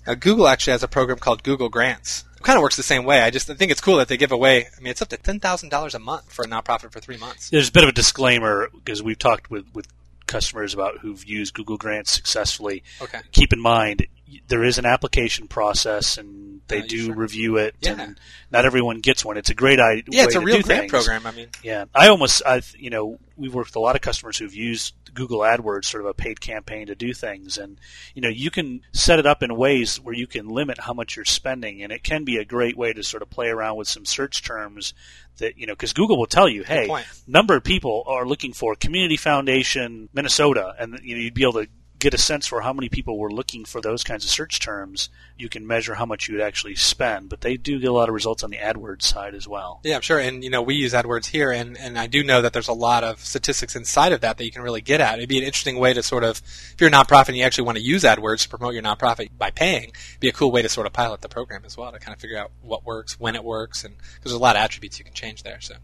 Now, 0.06 0.14
Google 0.14 0.48
actually 0.48 0.72
has 0.72 0.82
a 0.82 0.88
program 0.88 1.18
called 1.18 1.42
Google 1.42 1.68
Grants. 1.68 2.24
It 2.36 2.42
kind 2.42 2.56
of 2.56 2.62
works 2.62 2.76
the 2.76 2.82
same 2.82 3.04
way. 3.04 3.20
I 3.20 3.30
just 3.30 3.50
I 3.50 3.54
think 3.54 3.72
it's 3.72 3.80
cool 3.80 3.96
that 3.96 4.08
they 4.08 4.16
give 4.16 4.32
away. 4.32 4.66
I 4.76 4.80
mean, 4.80 4.90
it's 4.90 5.02
up 5.02 5.08
to 5.08 5.16
ten 5.16 5.40
thousand 5.40 5.70
dollars 5.70 5.94
a 5.94 5.98
month 5.98 6.32
for 6.32 6.44
a 6.44 6.48
nonprofit 6.48 6.92
for 6.92 7.00
three 7.00 7.16
months. 7.16 7.50
There's 7.50 7.68
a 7.68 7.72
bit 7.72 7.82
of 7.82 7.88
a 7.88 7.92
disclaimer 7.92 8.68
because 8.72 9.02
we've 9.02 9.18
talked 9.18 9.50
with, 9.50 9.66
with 9.74 9.86
customers 10.26 10.74
about 10.74 10.98
who've 10.98 11.24
used 11.24 11.54
Google 11.54 11.76
Grants 11.76 12.12
successfully. 12.12 12.82
Okay. 13.00 13.20
Keep 13.32 13.52
in 13.52 13.60
mind 13.60 14.06
there 14.48 14.64
is 14.64 14.78
an 14.78 14.86
application 14.86 15.46
process 15.48 16.18
and 16.18 16.60
they 16.68 16.80
Uh, 16.80 16.86
do 16.88 17.04
sure. 17.06 17.14
review 17.14 17.56
it 17.58 17.76
Yeah. 17.80 17.94
and 18.00 18.20
not 18.50 18.64
everyone 18.64 19.00
gets 19.00 19.24
one. 19.24 19.36
It's 19.36 19.50
a 19.50 19.54
great 19.54 19.78
idea. 19.78 20.02
Yeah, 20.08 20.24
it's 20.24 20.34
a 20.34 20.40
real 20.40 20.60
grant 20.62 20.66
things. 20.66 20.90
program. 20.90 21.24
I 21.26 21.30
mean, 21.30 21.48
Yeah, 21.62 21.84
I 21.94 22.08
almost, 22.08 22.42
I 22.44 22.60
you 22.76 22.90
know, 22.90 23.18
we've 23.36 23.54
worked 23.54 23.68
with 23.70 23.76
a 23.76 23.80
lot 23.80 23.94
of 23.94 24.02
customers 24.02 24.36
who've 24.38 24.52
used 24.54 24.94
Google 25.14 25.38
AdWords, 25.40 25.84
sort 25.84 26.02
of 26.02 26.08
a 26.08 26.14
paid 26.14 26.40
campaign 26.40 26.88
to 26.88 26.94
do 26.96 27.14
things, 27.14 27.56
and 27.56 27.78
you 28.14 28.20
know, 28.22 28.28
you 28.28 28.50
can 28.50 28.80
set 28.92 29.18
it 29.20 29.26
up 29.26 29.42
in 29.44 29.54
ways 29.56 30.00
where 30.00 30.14
you 30.14 30.26
can 30.26 30.48
limit 30.48 30.78
how 30.80 30.92
much 30.92 31.14
you're 31.16 31.24
spending, 31.24 31.82
and 31.82 31.92
it 31.92 32.02
can 32.02 32.24
be 32.24 32.36
a 32.36 32.44
great 32.44 32.76
way 32.76 32.92
to 32.92 33.02
sort 33.04 33.22
of 33.22 33.30
play 33.30 33.48
around 33.48 33.76
with 33.76 33.86
some 33.88 34.04
search 34.04 34.42
terms 34.42 34.92
that 35.38 35.56
you 35.58 35.66
know, 35.66 35.72
because 35.74 35.92
Google 35.92 36.18
will 36.18 36.26
tell 36.26 36.48
you, 36.48 36.64
hey, 36.64 36.86
number 37.28 37.54
of 37.56 37.62
people 37.62 38.02
are 38.08 38.26
looking 38.26 38.52
for 38.52 38.74
Community 38.74 39.16
Foundation 39.16 40.08
Minnesota, 40.12 40.74
and 40.78 40.98
you 41.02 41.14
know, 41.14 41.20
you'd 41.20 41.34
be 41.34 41.42
able 41.42 41.52
to 41.64 41.68
get 41.98 42.14
a 42.14 42.18
sense 42.18 42.46
for 42.46 42.60
how 42.60 42.72
many 42.72 42.88
people 42.88 43.18
were 43.18 43.30
looking 43.30 43.64
for 43.64 43.80
those 43.80 44.04
kinds 44.04 44.24
of 44.24 44.30
search 44.30 44.60
terms. 44.60 45.08
You 45.36 45.48
can 45.48 45.66
measure 45.66 45.94
how 45.94 46.06
much 46.06 46.28
you 46.28 46.34
would 46.34 46.42
actually 46.42 46.74
spend, 46.74 47.28
but 47.28 47.40
they 47.40 47.56
do 47.56 47.78
get 47.78 47.88
a 47.88 47.92
lot 47.92 48.08
of 48.08 48.14
results 48.14 48.42
on 48.42 48.50
the 48.50 48.58
AdWords 48.58 49.02
side 49.02 49.34
as 49.34 49.48
well. 49.48 49.80
Yeah, 49.82 49.96
I'm 49.96 50.02
sure. 50.02 50.18
And 50.18 50.44
you 50.44 50.50
know, 50.50 50.62
we 50.62 50.74
use 50.74 50.92
AdWords 50.92 51.26
here, 51.26 51.50
and, 51.50 51.76
and 51.78 51.98
I 51.98 52.06
do 52.06 52.22
know 52.22 52.42
that 52.42 52.52
there's 52.52 52.68
a 52.68 52.74
lot 52.74 53.04
of 53.04 53.20
statistics 53.20 53.76
inside 53.76 54.12
of 54.12 54.20
that 54.20 54.38
that 54.38 54.44
you 54.44 54.50
can 54.50 54.62
really 54.62 54.80
get 54.80 55.00
at. 55.00 55.18
It'd 55.18 55.28
be 55.28 55.38
an 55.38 55.44
interesting 55.44 55.78
way 55.78 55.94
to 55.94 56.02
sort 56.02 56.24
of, 56.24 56.42
if 56.72 56.76
you're 56.78 56.90
a 56.90 56.92
nonprofit 56.92 57.28
and 57.28 57.36
you 57.36 57.44
actually 57.44 57.64
want 57.64 57.78
to 57.78 57.84
use 57.84 58.04
AdWords 58.04 58.42
to 58.42 58.48
promote 58.48 58.74
your 58.74 58.82
nonprofit 58.82 59.30
by 59.36 59.50
paying, 59.50 59.92
be 60.20 60.28
a 60.28 60.32
cool 60.32 60.50
way 60.50 60.62
to 60.62 60.68
sort 60.68 60.86
of 60.86 60.92
pilot 60.92 61.22
the 61.22 61.28
program 61.28 61.64
as 61.64 61.76
well 61.76 61.92
to 61.92 61.98
kind 61.98 62.14
of 62.14 62.20
figure 62.20 62.38
out 62.38 62.50
what 62.62 62.84
works, 62.84 63.18
when 63.18 63.34
it 63.34 63.44
works, 63.44 63.84
and 63.84 63.96
because 63.96 64.32
there's 64.32 64.32
a 64.34 64.38
lot 64.38 64.56
of 64.56 64.60
attributes 64.60 64.98
you 64.98 65.04
can 65.04 65.14
change 65.14 65.42
there. 65.42 65.60
So. 65.60 65.76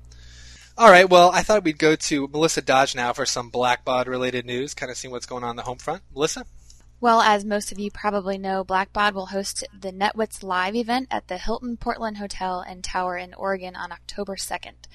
All 0.78 0.90
right, 0.90 1.08
well, 1.08 1.30
I 1.30 1.42
thought 1.42 1.64
we'd 1.64 1.78
go 1.78 1.96
to 1.96 2.28
Melissa 2.28 2.62
Dodge 2.62 2.94
now 2.94 3.12
for 3.12 3.26
some 3.26 3.50
Blackbaud 3.50 4.06
related 4.06 4.46
news, 4.46 4.72
kind 4.72 4.90
of 4.90 4.96
seeing 4.96 5.12
what's 5.12 5.26
going 5.26 5.44
on 5.44 5.50
in 5.50 5.56
the 5.56 5.62
home 5.62 5.76
front. 5.76 6.02
Melissa? 6.14 6.46
Well, 6.98 7.20
as 7.20 7.44
most 7.44 7.72
of 7.72 7.78
you 7.78 7.90
probably 7.90 8.38
know, 8.38 8.64
Blackbaud 8.64 9.12
will 9.12 9.26
host 9.26 9.64
the 9.78 9.92
NetWits 9.92 10.42
Live 10.42 10.74
event 10.74 11.08
at 11.10 11.28
the 11.28 11.36
Hilton 11.36 11.76
Portland 11.76 12.16
Hotel 12.16 12.60
and 12.60 12.82
Tower 12.82 13.18
in 13.18 13.34
Oregon 13.34 13.76
on 13.76 13.92
October 13.92 14.36
2nd. 14.36 14.86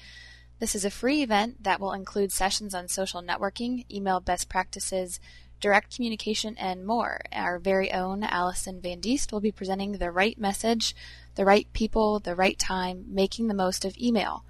This 0.58 0.74
is 0.74 0.84
a 0.84 0.90
free 0.90 1.22
event 1.22 1.62
that 1.62 1.78
will 1.78 1.92
include 1.92 2.32
sessions 2.32 2.74
on 2.74 2.88
social 2.88 3.22
networking, 3.22 3.84
email 3.88 4.18
best 4.18 4.48
practices, 4.48 5.20
direct 5.60 5.94
communication, 5.94 6.56
and 6.58 6.84
more. 6.84 7.20
Our 7.32 7.60
very 7.60 7.92
own 7.92 8.24
Allison 8.24 8.80
Van 8.80 8.98
Diest 9.00 9.30
will 9.30 9.40
be 9.40 9.52
presenting 9.52 9.92
the 9.92 10.10
right 10.10 10.36
message, 10.38 10.96
the 11.36 11.44
right 11.44 11.72
people, 11.72 12.18
the 12.18 12.34
right 12.34 12.58
time, 12.58 13.04
making 13.08 13.46
the 13.46 13.54
most 13.54 13.84
of 13.84 13.96
email. 13.96 14.44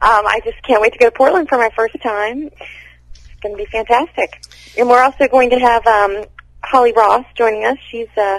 Um, 0.00 0.26
I 0.26 0.40
just 0.44 0.62
can't 0.62 0.80
wait 0.80 0.92
to 0.92 0.98
go 0.98 1.06
to 1.06 1.10
Portland 1.12 1.48
for 1.48 1.58
my 1.58 1.70
first 1.74 1.96
time. 2.02 2.44
It's 3.12 3.40
going 3.42 3.56
to 3.56 3.58
be 3.58 3.66
fantastic. 3.66 4.42
And 4.76 4.88
we're 4.88 5.02
also 5.02 5.28
going 5.28 5.50
to 5.50 5.58
have 5.58 5.86
um, 5.86 6.24
Holly 6.64 6.92
Ross 6.92 7.24
joining 7.36 7.64
us. 7.64 7.76
She's 7.90 8.08
uh, 8.16 8.38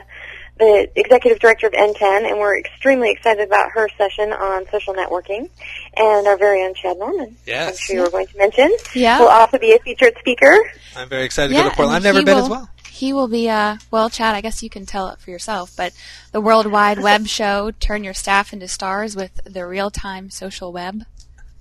the 0.58 0.89
executive 0.95 1.39
director 1.39 1.67
of 1.67 1.73
NTEN, 1.73 2.29
and 2.29 2.38
we're 2.38 2.58
extremely 2.60 3.12
excited 3.12 3.47
about 3.47 3.71
her 3.71 3.88
session 3.97 4.34
on 4.34 4.65
social 4.71 4.93
networking. 4.93 5.49
And 5.95 6.27
our 6.27 6.38
very 6.38 6.63
own 6.63 6.73
Chad 6.75 6.97
Norman, 6.97 7.36
Yes. 7.45 7.69
I'm 7.71 7.77
sure 7.77 7.95
you 7.95 8.01
were 8.03 8.10
going 8.10 8.27
to 8.27 8.38
mention, 8.38 8.75
Yeah. 8.93 9.19
will 9.19 9.27
also 9.29 9.58
be 9.58 9.73
a 9.73 9.79
featured 9.79 10.15
speaker. 10.19 10.53
I'm 10.95 11.08
very 11.10 11.23
excited 11.23 11.49
to 11.49 11.55
Yeah, 11.55 11.63
go 11.63 11.69
to 11.69 11.75
Portland. 11.75 11.97
I've 11.97 12.03
never 12.03 12.23
been 12.25 12.36
will- 12.36 12.43
as 12.43 12.49
well. 12.49 12.69
He 12.99 13.13
will 13.13 13.29
be, 13.29 13.47
uh, 13.47 13.77
well, 13.91 14.09
Chad, 14.09 14.35
I 14.35 14.41
guess 14.41 14.62
you 14.62 14.69
can 14.69 14.85
tell 14.85 15.07
it 15.07 15.19
for 15.21 15.31
yourself, 15.31 15.71
but 15.77 15.93
the 16.33 16.41
World 16.41 16.65
Wide 16.65 16.99
Web 17.01 17.27
show, 17.38 17.71
Turn 17.71 18.03
Your 18.03 18.13
Staff 18.13 18.51
into 18.51 18.67
Stars 18.67 19.15
with 19.15 19.39
the 19.45 19.65
real 19.65 19.89
time 19.89 20.29
social 20.29 20.73
web. 20.73 21.05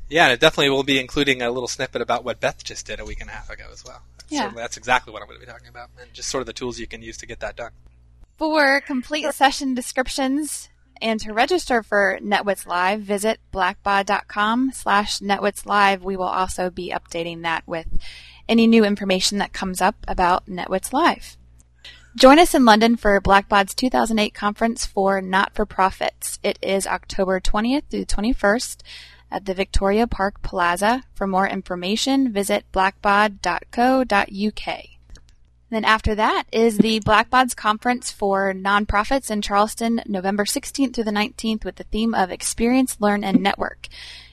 Yeah, 0.09 0.25
and 0.25 0.33
it 0.33 0.41
definitely 0.41 0.71
will 0.71 0.83
be 0.83 0.99
including 0.99 1.41
a 1.41 1.53
little 1.53 1.69
snippet 1.69 2.03
about 2.03 2.25
what 2.25 2.41
Beth 2.41 2.65
just 2.65 2.87
did 2.87 2.99
a 2.99 3.05
week 3.05 3.21
and 3.21 3.31
a 3.31 3.35
half 3.35 3.51
ago 3.51 3.67
as 3.73 3.85
well. 3.85 4.03
That's, 4.19 4.33
Yeah. 4.33 4.51
that's 4.53 4.77
exactly 4.77 5.13
what 5.13 5.23
I'm 5.23 5.29
going 5.29 5.39
to 5.39 5.47
be 5.47 5.53
talking 5.53 5.69
about, 5.69 5.91
and 6.01 6.13
just 6.13 6.29
sort 6.29 6.41
of 6.43 6.47
the 6.47 6.53
tools 6.53 6.81
you 6.81 6.89
can 6.89 7.03
use 7.03 7.17
to 7.19 7.27
get 7.27 7.39
that 7.39 7.55
done. 7.55 7.71
For 8.37 8.81
complete 8.81 9.33
session 9.33 9.75
descriptions 9.77 10.71
and 11.01 11.21
to 11.21 11.33
register 11.33 11.85
for 11.85 12.19
NetWits 12.21 12.67
Live, 12.67 13.03
visit 13.03 13.39
blackbaud.com 13.53 14.73
slash 14.73 15.21
NetWits 15.21 15.67
Live. 15.67 16.03
We 16.03 16.17
will 16.17 16.25
also 16.25 16.69
be 16.69 16.91
updating 16.93 17.43
that 17.43 17.63
with 17.69 17.87
any 18.49 18.67
new 18.67 18.85
information 18.85 19.39
that 19.39 19.53
comes 19.53 19.81
up 19.81 19.97
about 20.07 20.47
NetWits 20.47 20.93
Live. 20.93 21.37
Join 22.17 22.39
us 22.39 22.55
in 22.55 22.65
London 22.65 22.97
for 22.97 23.21
Blackbaud's 23.21 23.75
2008 23.75 24.35
conference 24.35 24.87
for 24.87 25.21
not-for-profits. 25.21 26.39
It 26.43 26.59
is 26.63 26.87
October 26.87 27.39
20th 27.39 27.85
through 27.91 28.07
21st 28.07 28.79
at 29.31 29.45
the 29.45 29.55
Victoria 29.55 30.07
Park 30.07 30.43
Plaza. 30.43 31.03
For 31.15 31.27
more 31.27 31.47
information, 31.47 32.33
visit 32.33 32.65
blackbaud.co.uk. 32.73 33.39
Then 35.71 35.85
after 35.85 36.15
that 36.15 36.45
is 36.51 36.79
the 36.79 37.01
Blackbaud's 37.01 37.55
Conference 37.55 38.11
for 38.11 38.55
Nonprofits 38.55 39.31
in 39.31 39.43
Charleston, 39.43 40.01
November 40.07 40.47
16th 40.47 40.95
through 40.95 41.05
the 41.05 41.11
19th 41.11 41.63
with 41.65 41.77
the 41.77 41.85
theme 41.85 42.15
of 42.15 42.31
Experience, 42.31 42.97
Learn, 43.01 43.23
and 43.23 43.43
Network. 43.43 43.89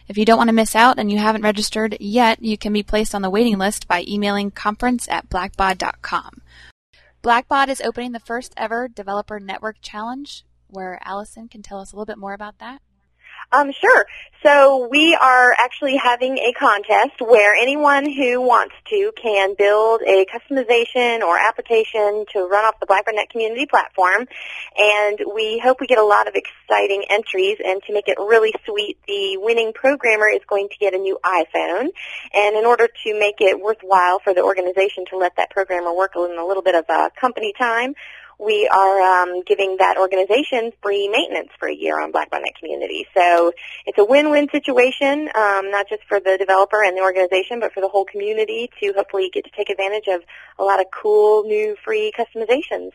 If 0.07 0.17
you 0.17 0.25
don't 0.25 0.37
want 0.37 0.49
to 0.49 0.53
miss 0.53 0.75
out 0.75 0.99
and 0.99 1.11
you 1.11 1.17
haven't 1.17 1.41
registered 1.41 1.97
yet, 1.99 2.41
you 2.41 2.57
can 2.57 2.71
be 2.71 2.83
placed 2.83 3.15
on 3.15 3.23
the 3.23 3.29
waiting 3.29 3.57
list 3.57 3.87
by 3.87 4.05
emailing 4.07 4.51
conference 4.51 5.07
at 5.09 5.29
blackbaud.com. 5.29 6.41
Blackbaud 7.23 7.69
is 7.69 7.81
opening 7.81 8.11
the 8.11 8.19
first 8.19 8.53
ever 8.55 8.87
Developer 8.87 9.39
Network 9.39 9.77
Challenge, 9.81 10.45
where 10.67 10.99
Allison 11.03 11.47
can 11.47 11.63
tell 11.63 11.79
us 11.79 11.91
a 11.91 11.95
little 11.95 12.05
bit 12.05 12.19
more 12.19 12.33
about 12.33 12.59
that. 12.59 12.83
Um, 13.55 13.71
sure. 13.71 14.05
So 14.43 14.87
we 14.91 15.15
are 15.15 15.55
actually 15.57 15.95
having 15.95 16.37
a 16.37 16.53
contest 16.53 17.19
where 17.19 17.55
anyone 17.55 18.05
who 18.05 18.41
wants 18.41 18.75
to 18.89 19.11
can 19.19 19.55
build 19.57 20.01
a 20.01 20.25
customization 20.25 21.21
or 21.21 21.39
application 21.39 22.25
to 22.33 22.45
run 22.45 22.65
off 22.65 22.75
the 22.79 22.85
Blackbaud 22.85 23.15
NetCommunity 23.15 23.67
platform. 23.67 24.27
And 24.77 25.19
we 25.33 25.59
hope 25.63 25.77
we 25.79 25.87
get 25.87 25.97
a 25.97 26.05
lot 26.05 26.27
of 26.27 26.35
exciting 26.35 27.05
entries. 27.09 27.57
And 27.65 27.81
to 27.87 27.93
make 27.93 28.07
it 28.07 28.17
really 28.19 28.53
sweet, 28.65 28.97
the 29.07 29.37
winning 29.37 29.71
programmer 29.73 30.27
is 30.27 30.41
going 30.47 30.69
to 30.69 30.75
get 30.79 30.93
a 30.93 30.97
new 30.97 31.17
iPhone. 31.25 31.87
And 32.33 32.55
in 32.55 32.65
order 32.65 32.87
to 32.87 33.19
make 33.19 33.39
it 33.39 33.59
worthwhile 33.59 34.19
for 34.19 34.33
the 34.33 34.43
organization 34.43 35.05
to 35.09 35.17
let 35.17 35.37
that 35.37 35.49
programmer 35.49 35.95
work 35.95 36.11
in 36.15 36.37
a 36.37 36.45
little 36.45 36.63
bit 36.63 36.75
of 36.75 36.85
uh, 36.89 37.09
company 37.19 37.53
time, 37.57 37.95
we 38.39 38.67
are 38.67 39.01
um, 39.01 39.43
giving 39.43 39.77
that 39.79 39.97
organization 39.97 40.71
free 40.81 41.07
maintenance 41.07 41.49
for 41.59 41.67
a 41.67 41.73
year 41.73 42.01
on 42.01 42.11
Blackbaud 42.11 42.41
NetCommunity. 42.41 43.03
So 43.15 43.53
it's 43.85 43.97
a 43.97 44.05
win-win 44.05 44.49
situation, 44.51 45.29
um, 45.35 45.71
not 45.71 45.87
just 45.89 46.03
for 46.07 46.19
the 46.19 46.37
developer 46.37 46.83
and 46.83 46.97
the 46.97 47.01
organization, 47.01 47.59
but 47.59 47.73
for 47.73 47.81
the 47.81 47.87
whole 47.87 48.05
community 48.05 48.69
to 48.81 48.93
hopefully 48.95 49.29
get 49.33 49.45
to 49.45 49.51
take 49.55 49.69
advantage 49.69 50.07
of 50.07 50.21
a 50.59 50.63
lot 50.63 50.79
of 50.79 50.87
cool 50.91 51.43
new 51.43 51.75
free 51.83 52.11
customizations. 52.17 52.91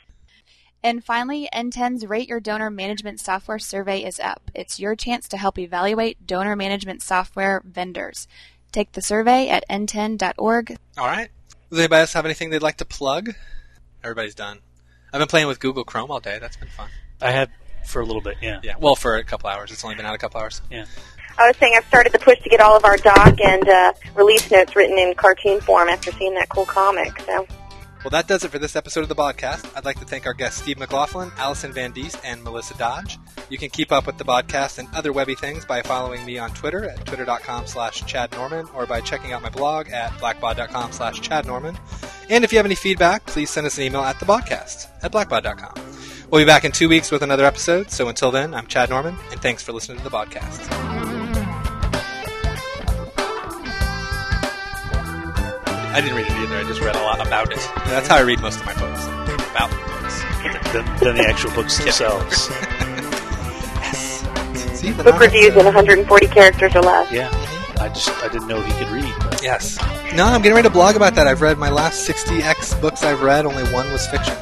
And 0.83 1.05
finally, 1.05 1.49
NTEN's 1.53 2.07
Rate 2.07 2.29
Your 2.29 2.41
Donor 2.41 2.71
Management 2.71 3.21
Software 3.21 3.59
Survey 3.59 4.03
is 4.03 4.19
up. 4.19 4.51
It's 4.55 4.81
your 4.81 4.97
chance 4.97 5.29
to 5.29 5.37
help 5.37 5.59
evaluate 5.59 6.27
donor 6.27 6.57
management 6.57 7.03
software 7.03 7.63
vendors. 7.67 8.27
Take 8.73 8.93
the 8.93 9.03
survey 9.03 9.49
at 9.49 9.65
nten.org. 9.69 10.77
All 10.97 11.07
right. 11.07 11.29
Does 11.69 11.79
anybody 11.79 12.01
else 12.01 12.15
have 12.15 12.25
anything 12.25 12.51
they'd 12.51 12.63
like 12.63 12.79
to 12.79 12.87
plug? 12.87 13.35
Everybody's 14.03 14.35
done. 14.35 14.61
I've 15.13 15.19
been 15.19 15.29
playing 15.29 15.49
with 15.49 15.61
Google 15.61 15.85
Chrome 15.85 16.11
all 16.11 16.21
day. 16.21 16.39
That's 16.39 16.57
been 16.57 16.69
fun. 16.69 16.89
I 17.21 17.31
had 17.31 17.51
for 17.85 18.01
a 18.01 18.05
little 18.05 18.23
bit, 18.23 18.37
yeah. 18.41 18.61
Yeah. 18.63 18.75
Well, 18.79 18.95
for 18.95 19.17
a 19.17 19.25
couple 19.25 19.49
hours. 19.49 19.71
It's 19.71 19.85
only 19.85 19.97
been 19.97 20.07
out 20.07 20.15
a 20.15 20.19
couple 20.19 20.41
hours. 20.41 20.61
Yeah. 20.71 20.87
I 21.39 21.47
was 21.47 21.57
saying 21.57 21.75
I've 21.77 21.87
started 21.87 22.13
the 22.13 22.19
push 22.19 22.39
to 22.41 22.49
get 22.49 22.61
all 22.61 22.77
of 22.77 22.85
our 22.85 22.97
doc 22.97 23.41
and 23.41 23.69
uh, 23.69 23.93
release 24.15 24.51
notes 24.51 24.77
written 24.77 24.99
in 24.99 25.15
cartoon 25.15 25.61
form 25.61 25.89
after 25.89 26.13
seeing 26.13 26.35
that 26.35 26.49
cool 26.51 26.67
comic. 26.67 27.19
So 27.21 27.47
Well, 28.03 28.11
that 28.11 28.27
does 28.27 28.45
it 28.45 28.51
for 28.51 28.59
this 28.59 28.77
episode 28.77 29.03
of 29.03 29.11
the 29.11 29.15
Baudcast. 29.15 29.71
I'd 29.77 29.85
like 29.85 29.99
to 29.99 30.07
thank 30.07 30.25
our 30.27 30.33
guests 30.33 30.63
Steve 30.63 30.79
McLaughlin, 30.79 31.31
Allison 31.37 31.73
Van 31.73 31.93
Diest, 31.93 32.19
and 32.25 32.43
Melissa 32.43 32.75
Dodge. 32.79 33.19
You 33.51 33.59
can 33.59 33.69
keep 33.69 33.93
up 33.93 34.07
with 34.07 34.17
the 34.17 34.25
Baudcast 34.25 34.79
and 34.79 34.89
other 34.95 35.13
webby 35.13 35.35
things 35.35 35.67
by 35.67 35.83
following 35.83 36.25
me 36.25 36.39
on 36.39 36.51
Twitter 36.53 36.89
at 36.89 37.05
twitter.com 37.05 37.67
slash 37.67 38.05
Chad 38.07 38.33
Norman 38.33 38.67
or 38.75 38.87
by 38.87 39.03
checking 39.03 39.33
out 39.33 39.43
my 39.43 39.51
blog 39.51 39.91
at 39.91 40.13
blackbaud.com 40.13 40.93
slash 40.93 41.21
Chad 41.21 41.47
Norman. 41.47 41.77
And 42.31 42.43
if 42.43 42.53
you 42.53 42.59
have 42.59 42.67
any 42.67 42.75
feedback, 42.75 43.27
please 43.27 43.51
send 43.51 43.67
us 43.67 43.77
an 43.77 43.85
email 43.85 44.03
at 44.03 44.17
thebaudcast 44.17 44.89
at 45.03 45.13
blackbaud.com. 45.13 45.75
We'll 46.31 46.41
be 46.41 46.47
back 46.47 46.65
in 46.65 46.73
two 46.73 46.89
weeks 46.89 47.11
with 47.11 47.23
another 47.23 47.45
episode. 47.45 47.91
So 47.91 48.09
until 48.09 48.31
then, 48.31 48.55
I'm 48.55 48.67
Chad 48.67 48.89
Norman, 48.89 49.17
and 49.31 49.43
thanks 49.43 49.63
for 49.63 49.73
listening 49.73 49.99
to 49.99 50.05
the 50.05 50.11
Baudcast. 50.11 51.20
I 55.93 56.01
didn't 56.01 56.17
read 56.17 56.27
it 56.27 56.33
either. 56.33 56.57
I 56.57 56.65
just 56.65 56.81
read 56.81 56.97
a 56.97 57.03
lot 57.03 57.25
about 57.25 57.51
it. 57.53 57.59
That's 57.87 58.09
how 58.09 58.17
I 58.17 58.21
read 58.21 58.41
most 58.41 58.61
of 58.61 58.67
my 58.67 58.75
books. 58.75 59.05
About 59.51 59.71
books. 59.71 60.23
than, 60.73 60.85
than 60.99 61.17
the 61.17 61.27
actual 61.29 61.51
books 61.53 61.79
themselves. 61.79 62.37
See, 64.79 64.93
the 64.93 65.05
Book 65.05 65.15
non- 65.15 65.21
reviews 65.21 65.57
in 65.57 65.65
140 65.65 66.27
characters 66.29 66.75
or 66.75 66.81
less. 66.81 67.13
Yeah, 67.13 67.29
I 67.81 67.89
just 67.89 68.09
I 68.23 68.29
didn't 68.29 68.49
know 68.49 68.63
he 68.63 68.73
could 68.83 68.89
read. 68.89 69.13
But 69.19 69.43
Yes. 69.43 69.79
No, 70.15 70.25
I'm 70.25 70.41
getting 70.43 70.55
ready 70.57 70.69
to 70.69 70.73
blog 70.73 70.97
about 70.97 71.15
that. 71.17 71.27
I've 71.27 71.43
read 71.43 71.59
my 71.59 71.71
last 71.71 72.09
60x 72.09 72.81
books 72.81 73.03
I've 73.03 73.21
read. 73.23 73.45
Only 73.45 73.65
one 73.73 73.91
was 73.93 74.07
fiction 74.07 74.35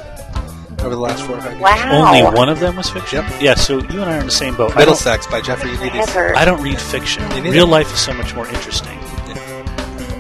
over 0.81 0.91
the 0.91 1.01
last 1.01 1.25
four 1.25 1.37
or 1.37 1.41
five 1.41 1.53
years. 1.53 1.63
Wow. 1.63 2.07
only 2.09 2.23
one 2.39 2.49
of 2.49 2.61
them 2.61 2.77
was 2.77 2.89
fiction. 2.89 3.25
Yep. 3.25 3.43
Yeah, 3.43 3.55
so 3.55 3.79
you 3.79 4.01
and 4.01 4.11
I 4.11 4.17
are 4.17 4.21
in 4.21 4.27
the 4.27 4.33
same 4.33 4.55
boat. 4.55 4.71
I 4.73 4.75
don't, 4.75 4.79
Middlesex 4.81 5.27
by 5.27 5.41
Jeffrey 5.41 5.71
Eugenides. 5.71 6.15
I 6.17 6.45
don't 6.45 6.63
read 6.63 6.81
fiction. 6.81 7.29
Real 7.43 7.67
life 7.67 7.93
is 7.93 7.99
so 8.01 8.13
much 8.13 8.35
more 8.35 8.47
interesting. 8.49 8.99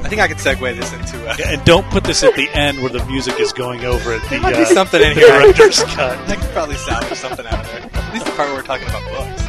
I 0.08 0.10
think 0.10 0.22
I 0.22 0.28
could 0.28 0.38
segue 0.38 0.74
this 0.74 0.90
into. 0.94 1.28
Uh, 1.28 1.36
Yeah, 1.38 1.52
and 1.52 1.64
don't 1.66 1.84
put 1.90 2.02
this 2.02 2.22
at 2.22 2.34
the 2.34 2.48
end 2.54 2.80
where 2.80 2.88
the 2.88 3.04
music 3.04 3.38
is 3.38 3.52
going 3.52 3.84
over 3.84 4.14
at 4.14 4.22
the 4.22 4.28
There 4.30 4.40
might 4.40 4.56
be 4.56 4.62
uh, 4.62 4.64
something 4.64 5.02
in 5.02 5.12
here. 5.12 5.28
director's 5.28 5.82
cut. 5.84 6.16
I 6.30 6.36
could 6.36 6.48
probably 6.48 6.76
salvage 6.76 7.18
something 7.18 7.44
out 7.46 7.60
of 7.60 7.66
there. 7.70 7.90
At 7.92 8.14
least 8.14 8.24
the 8.24 8.32
part 8.32 8.48
where 8.48 8.56
we're 8.56 8.62
talking 8.62 8.88
about 8.88 9.04
books. 9.12 9.47